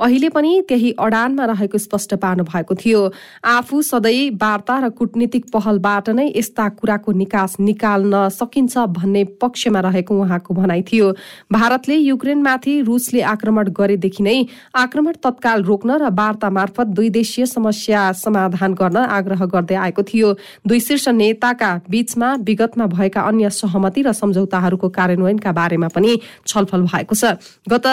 अहिले 0.00 0.28
पनि 0.32 0.52
त्यही 0.68 0.90
अडानमा 0.98 1.44
रहेको 1.44 1.78
स्पष्ट 1.78 2.14
पार्नु 2.16 2.44
भएको 2.44 2.74
थियो। 2.74 3.00
आफू 3.46 3.82
सधैँ 3.82 4.30
वार्ता 4.42 4.78
र 4.80 4.88
कूटनीतिक 4.96 5.44
पहलबाट 5.52 6.08
नै 6.10 6.26
यस्ता 6.36 6.68
कुराको 6.80 7.12
निकास 7.12 7.56
निकाल्न 7.60 8.28
सकिन्छ 8.32 8.78
भन्ने 8.96 9.24
पक्षमा 9.42 9.80
रहेको 9.80 10.12
उहाँको 10.16 10.54
भनाइ 10.54 10.82
थियो। 10.88 11.12
भारतले 11.52 11.96
युक्रेनमाथि 11.96 12.80
रुसले 12.82 13.20
आक्रमण 13.34 13.68
गरेदेखि 13.76 14.22
नै 14.22 14.36
आक्रमण 14.74 15.20
तत्काल 15.20 15.62
रोक्न 15.62 16.00
र 16.00 16.10
वार्ता 16.14 16.50
मार्फत 16.50 16.96
दुई 16.96 17.10
देशीय 17.12 17.46
समस्या 17.46 18.00
समाधान 18.16 18.74
गर्न 18.74 18.96
आग्रह 18.96 19.44
गर्दै 19.52 19.76
आएको 19.84 20.02
थियो। 20.02 20.32
दुई 20.66 20.80
शीर्ष 20.80 21.08
नेताका 21.12 21.70
बीचमा 21.90 22.34
विगतमा 22.42 22.86
भएका 23.02 23.20
अन्य 23.20 23.50
सहमति 23.50 24.02
र 24.02 24.12
सम्झौताहरूको 24.14 24.88
कार्यान्वयनका 24.88 25.52
बारेमा 25.52 25.88
पनि 25.90 26.18
छलफल 26.46 26.82
भएको 26.86 27.14
छ। 27.14 27.34
गत 27.66 27.86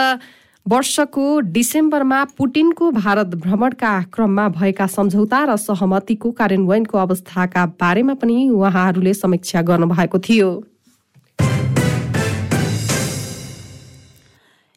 वर्षको 0.66 1.26
डिसेम्बरमा 1.50 2.24
पुटिनको 2.38 2.92
भारत 2.92 3.28
भ्रमणका 3.42 3.92
क्रममा 4.14 4.48
भएका 4.50 4.86
सम्झौता 4.88 5.40
र 5.50 5.56
सहमतिको 5.58 6.32
कार्यान्वयनको 6.32 6.98
अवस्थाका 6.98 7.66
बारेमा 7.82 8.14
पनि 8.14 8.38
उहाँहरूले 8.50 9.14
समीक्षा 9.14 9.62
गर्नुभएको 9.62 10.20
थियो। 10.20 10.50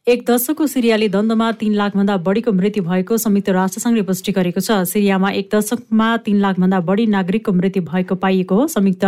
एक 0.07 0.25
दशकको 0.29 0.67
सिरियाली 0.67 1.09
द्वन्द्वमा 1.09 1.51
तीन 1.59 1.75
लाखभन्दा 1.75 2.17
बढीको 2.27 2.53
मृत्यु 2.53 2.83
भएको 2.85 3.17
संयुक्त 3.17 3.49
राष्ट्रसङ्घले 3.49 4.03
पुष्टि 4.03 4.33
गरेको 4.35 4.61
छ। 4.61 4.79
सिरियामा 4.91 5.31
एक 5.31 5.49
दशकमा 5.55 6.09
तीन 6.27 6.41
लाखभन्दा 6.43 6.81
बढी 6.83 7.07
नागरिकको 7.07 7.53
मृत्यु 7.55 7.83
भएको 7.87 8.15
पाइएको 8.19 8.55
हो। 8.55 8.67
संयुक्त 8.67 9.05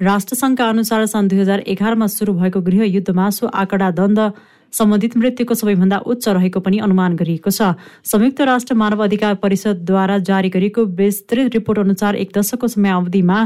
राष्ट्रसङ्घका 0.00 0.68
अनुसार 0.68 1.04
सन् 1.12 1.28
दुई 1.28 1.38
हजार 1.40 1.60
एघारमा 1.68 2.06
सुरु 2.08 2.32
भएको 2.40 2.60
गृह 2.64 2.84
युद्धमा 2.88 3.28
सो 3.30 3.52
आँकडा 3.52 3.90
द्वन्द्व 3.92 4.32
सम्बन्धित 4.72 5.16
मृत्युको 5.16 5.54
सबैभन्दा 5.54 5.98
उच्च 6.08 6.28
रहेको 6.30 6.60
पनि 6.64 6.78
अनुमान 6.88 7.16
गरिएको 7.20 7.50
छ। 7.52 7.76
संयुक्त 8.08 8.40
राष्ट्र 8.40 8.74
मानव 8.80 9.04
अधिकार 9.04 9.34
परिषदद्वारा 9.44 10.18
जारी 10.24 10.48
गरिएको 10.56 10.84
विस्तृत 10.96 11.52
रिपोर्ट 11.52 11.78
अनुसार 11.84 12.16
एक 12.16 12.32
दशकको 12.32 12.68
समयावधिमा 12.80 13.38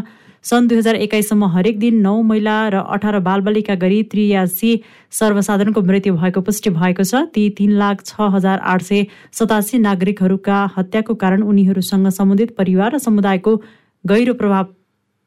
सन् 0.44 0.66
दुई 0.68 0.76
हजार 0.78 0.96
एक्काइससम्म 0.96 1.44
हरेक 1.52 1.78
दिन 1.78 2.00
नौ 2.00 2.20
महिला 2.22 2.56
र 2.68 2.80
अठार 2.94 3.18
बालबालिका 3.26 3.74
गरी 3.80 4.02
त्रियासी 4.12 4.72
सर्वसाधारणको 5.12 5.80
मृत्यु 5.82 6.14
भएको 6.14 6.40
पुष्टि 6.40 6.70
भएको 6.70 7.04
छ। 7.04 7.24
ती 7.32 7.48
तीन 7.56 7.70
लाख 7.78 8.04
छ 8.04 8.28
हजार 8.34 8.58
आठ 8.62 8.82
सय 8.84 9.06
सतासी 9.32 9.78
नागरिकहरूका 9.80 10.58
हत्याको 10.76 11.14
कारण 11.16 11.42
उनीहरूसँग 11.44 12.08
सम्बन्धित 12.12 12.54
परिवार 12.56 12.92
र 12.94 12.98
समुदायको 13.00 13.56
गहिरो 14.04 14.34
प्रभाव 14.36 14.64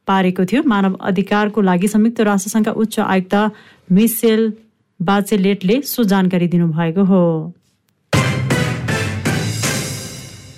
पारेको 0.07 0.45
थियो। 0.45 0.61
मानव 0.63 0.93
अधिकारको 1.01 1.61
लागि 1.61 1.87
संयुक्त 1.87 2.21
राष्ट्रसङ्घका 2.29 2.71
उच्च 2.77 2.99
आयुक्त 3.01 3.35
मिसेल 3.91 4.41
बाचेलेटले 4.99 5.81
सो 5.83 6.03
जानकारी 6.13 6.47
दिनुभएको 6.47 7.03
हो। 7.03 7.23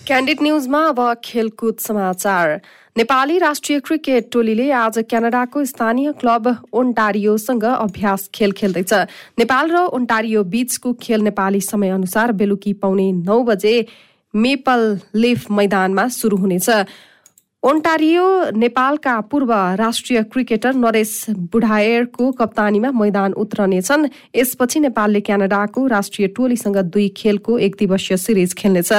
क्यान्डिड 0.07 0.37
न्युजमा 0.41 0.81
अब 0.89 0.99
खेलकुद 1.23 1.75
समाचार। 1.79 2.59
नेपाली 2.99 3.37
राष्ट्रिय 3.37 3.79
क्रिकेट 3.79 4.27
टोलीले 4.31 4.71
आज 4.75 4.97
क्यानाडाको 5.09 5.63
स्थानीय 5.65 6.11
क्लब 6.19 6.47
ओन्टारियोसँग 6.73 7.63
अभ्यास 7.63 8.29
खेल 8.35 8.51
खेल्दैछ। 8.51 8.93
नेपाल 9.39 9.71
र 9.71 9.83
ओन्टारियो 9.95 10.43
बीचको 10.43 10.93
खेल 10.93 11.21
नेपाली 11.21 11.61
समयअनुसार 11.61 12.31
बेलुकी 12.31 12.73
पाउने 12.73 13.11
नौ 13.11 13.39
बजे 13.43 13.85
मेपल 14.35 14.99
लिफ 15.15 15.51
मैदानमा 15.51 16.07
सुरु 16.11 16.37
हुनेछ। 16.37 16.69
ओन्टारियो 17.63 18.25
नेपालका 18.55 19.13
पूर्व 19.21 19.51
राष्ट्रिय 19.75 20.21
क्रिकेटर 20.23 20.73
नरेश 20.73 21.25
बुढायरको 21.51 22.31
कप्तानीमा 22.31 22.91
मैदान 22.91 23.33
उत्रनेछन्। 23.33 24.07
यसपछि 24.35 24.79
नेपालले 24.79 25.21
क्यानाडाको 25.21 25.85
राष्ट्रिय 25.87 26.27
टोलीसँग 26.37 26.77
दुई 26.87 27.07
खेलको 27.17 27.57
एक 27.59 27.75
दिवसीय 27.79 28.17
सिरिज 28.17 28.53
खेल्नेछ। 28.55 28.91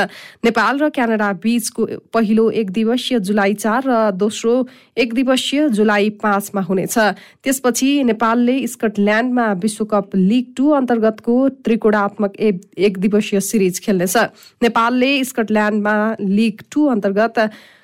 नेपाल 0.44 0.78
र 0.78 0.88
क्यानाडा 0.92 1.32
बीचको 1.40 1.86
पहिलो 2.12 2.50
एक 2.52 2.70
दिवसीय 2.70 3.18
जुलाई 3.24 3.54
चार 3.54 3.88
र 3.88 4.10
दोस्रो 4.20 4.52
एक 4.96 5.14
दिवसीय 5.14 5.68
जुलाई 5.72 6.10
पाँचमा 6.20 6.60
हुनेछ। 6.60 6.98
त्यसपछि 7.40 7.90
नेपालले 8.12 8.66
स्कटल्याण्डमा 8.66 9.52
विश्वकप 9.56 10.16
लिग 10.16 10.52
टू 10.56 10.70
अन्तर्गतको 10.76 11.48
त्रिकोणात्मक 11.64 12.36
एक 12.36 12.98
दिवसीय 13.00 13.40
सिरिज 13.40 13.80
खेल्नेछ। 13.80 14.16
नेपालले 14.62 15.12
स्कटल्याण्डमा 15.24 15.98
लिग 16.20 16.62
टू 16.72 16.86
अन्तर्गत 16.88 17.38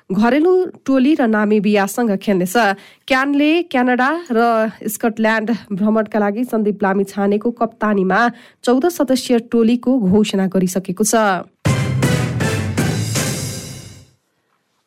घरेलु 0.09 0.51
टोली 0.87 1.13
र 1.19 1.27
नामिबियासँग 1.27 2.11
खेल्नेछ। 2.23 2.55
क्यानले 3.07 3.51
क्यानाडा 3.67 4.09
र 4.31 4.39
स्कटल्याण्ड 4.87 5.51
भ्रमणका 5.67 6.19
लागि 6.19 6.43
सन्दीप 6.47 6.83
लामी 6.83 7.03
छानेको 7.03 7.51
कप्तानीमा 7.51 8.19
चौध 8.63 8.87
सदस्यीय 8.87 9.51
टोलीको 9.51 9.91
घोषणा 10.07 10.47
गरिसकेको 10.47 11.03
छ। 11.03 11.43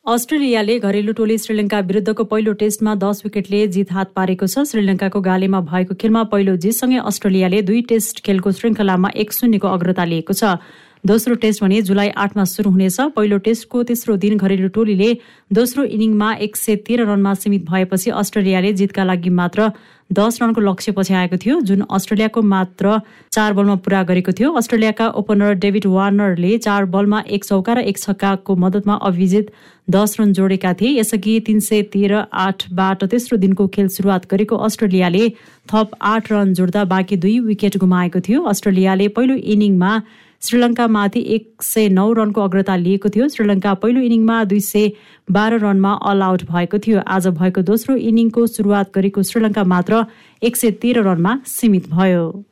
अस्ट्रेलियाले 0.01 0.79
घरेलु 0.81 1.13
टोली 1.13 1.37
श्रीलङ्का 1.37 1.79
विरुद्धको 1.85 2.23
पहिलो 2.25 2.53
टेस्टमा 2.57 2.95
दस 2.97 3.21
विकेटले 3.21 3.67
जित 3.69 3.93
हात 3.93 4.17
पारेको 4.17 4.49
छ। 4.49 4.65
श्रीलङ्काको 4.65 5.21
गालेमा 5.21 5.59
भएको 5.69 5.93
खेलमा 6.01 6.23
पहिलो 6.33 6.55
जितसँगै 6.57 6.97
अस्ट्रेलियाले 7.05 7.61
दुई 7.69 7.81
टेस्ट 7.93 8.25
खेलको 8.25 8.51
श्रृङ्खलामा 8.57 9.09
एक 9.21 9.29
शून्यको 9.31 9.67
अग्रता 9.69 10.03
लिएको 10.09 10.33
छ। 10.33 10.57
दोस्रो 11.03 11.35
टेस्ट 11.35 11.63
भने 11.63 11.81
जुलाई 11.81 12.09
आठमा 12.15 12.43
सुरु 12.45 12.69
हुनेछ। 12.71 12.97
पहिलो 13.15 13.37
टेस्टको 13.37 13.83
तेस्रो 13.83 14.15
दिन 14.17 14.37
घरेलु 14.37 14.67
टोलीले 14.69 15.09
दोस्रो 15.51 15.83
इनिङमा 15.85 16.33
एक 16.45 16.55
सय 16.55 16.75
तेह्र 16.87 17.05
रनमा 17.05 17.33
सीमित 17.33 17.65
भएपछि 17.65 18.09
अस्ट्रेलियाले 18.13 18.73
जितका 18.73 19.03
लागि 19.03 19.29
मात्र 19.31 19.71
दस 20.13 20.37
रनको 20.41 20.61
लक्ष्य 20.61 20.91
पछि 20.91 21.13
आएको 21.13 21.37
थियो 21.37 21.59
जुन 21.63 21.81
अस्ट्रेलियाको 21.89 22.41
मात्र 22.43 22.99
चार 23.33 23.53
बलमा 23.53 23.75
पूरा 23.81 24.03
गरेको 24.03 24.31
थियो। 24.31 24.51
अस्ट्रेलियाका 24.53 25.07
ओपनर 25.17 25.53
डेभिड 25.57 25.85
वार्नरले 25.87 26.57
चार 26.59 26.85
बलमा 26.93 27.23
एक 27.29 27.45
चौका 27.45 27.73
र 27.73 27.79
एक 27.89 27.97
छक्काको 27.97 28.55
मद्दतमा 28.57 28.95
अभिजित 29.03 29.51
दस 29.89 30.15
रन 30.19 30.33
जोडेका 30.33 30.73
थिए। 30.77 30.99
यसअघि 30.99 31.39
तिन 31.41 31.59
सय 31.59 31.81
तेह्र 31.89 32.25
आठबाट 32.39 33.03
तेस्रो 33.09 33.37
दिनको 33.39 33.67
खेल 33.67 33.87
सुरुवात 33.89 34.29
गरेको 34.31 34.55
अस्ट्रेलियाले 34.67 35.29
थप 35.67 35.97
आठ 36.13 36.31
रन 36.31 36.53
जोड्दा 36.53 36.83
बाँकी 36.85 37.17
दुई 37.17 37.39
विकेट 37.47 37.77
गुमाएको 37.77 38.19
थियो। 38.21 38.43
अस्ट्रेलियाले 38.45 39.07
पहिलो 39.17 39.35
इनिङमा 39.35 40.01
श्रीलङ्कामाथि 40.41 41.19
एक 41.19 41.63
सय 41.63 41.89
नौ 41.89 42.11
रनको 42.13 42.41
अग्रता 42.41 42.75
लिएको 42.75 43.09
थियो। 43.09 43.27
श्रीलङ्का 43.27 43.73
पहिलो 43.73 44.01
इनिङमा 44.01 44.43
दुई 44.43 44.59
सय 44.59 44.91
बाह्र 45.31 45.59
रनमा 45.59 45.91
अल 45.93 46.21
आउट 46.21 46.43
भएको 46.43 46.77
थियो। 46.77 46.99
आज 47.07 47.27
भएको 47.27 47.61
दोस्रो 47.61 47.95
इनिङको 47.95 48.47
सुरुवात 48.47 48.91
गरेको 48.95 49.23
श्रीलङ्का 49.23 49.63
मात्र 49.63 50.05
एक 50.43 50.55
सय 50.57 50.71
तेह्र 50.71 51.03
रनमा 51.03 51.41
सीमित 51.45 51.89
भयो। 51.89 52.50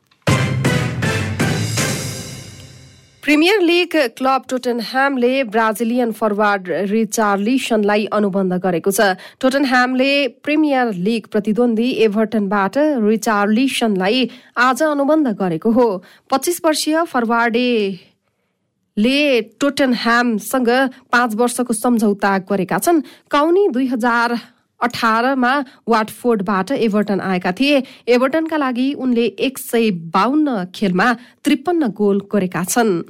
प्रिमियर 3.23 3.61
लिग 3.61 3.95
क्लब 4.17 4.43
टोटनह्यामले 4.49 5.31
ब्राजिलियन 5.45 6.11
फरवार्ड 6.11 6.67
रिचार्लिसनलाई 6.87 8.05
अनुबन्ध 8.15 8.53
गरेको 8.63 8.91
छ। 8.91 9.07
टोटनह्यामले 9.43 10.11
प्रिमियर 10.39 10.93
लिग 10.97 11.27
प्रतिद्वन्दी 11.27 11.89
एभर्टनबाट 12.05 12.77
रिचार्लिसनलाई 13.03 14.29
आज 14.57 14.83
अनुबन्ध 14.85 15.27
गरेको 15.35 15.71
हो। 15.71 15.87
पच्चिस 16.31 16.61
वर्षीय 16.65 17.03
फरवार्डे 17.11 17.67
ले 18.97 19.19
टोटनह्यामसँग 19.59 20.69
पाँच 21.11 21.35
वर्षको 21.35 21.73
सम्झौता 21.75 22.37
गरेका 22.47 22.79
छन्। 22.79 23.03
काउनी 23.31 23.67
दुई 23.69 23.87
हजार 23.87 24.37
अठारमा 24.81 25.53
वाटफोर्डबाट 25.87 26.71
एभर्टन 26.71 27.19
आएका 27.21 27.51
थिए। 27.51 27.83
एभर्टनका 28.07 28.57
लागि 28.57 28.91
उनले 28.93 29.25
एक 29.39 29.57
सय 29.57 29.91
बाहन्न 30.13 30.65
खेलमा 30.75 31.13
त्रिपन्न 31.43 31.87
गोल 31.97 32.21
गरेका 32.33 32.63
छन्। 32.63 33.01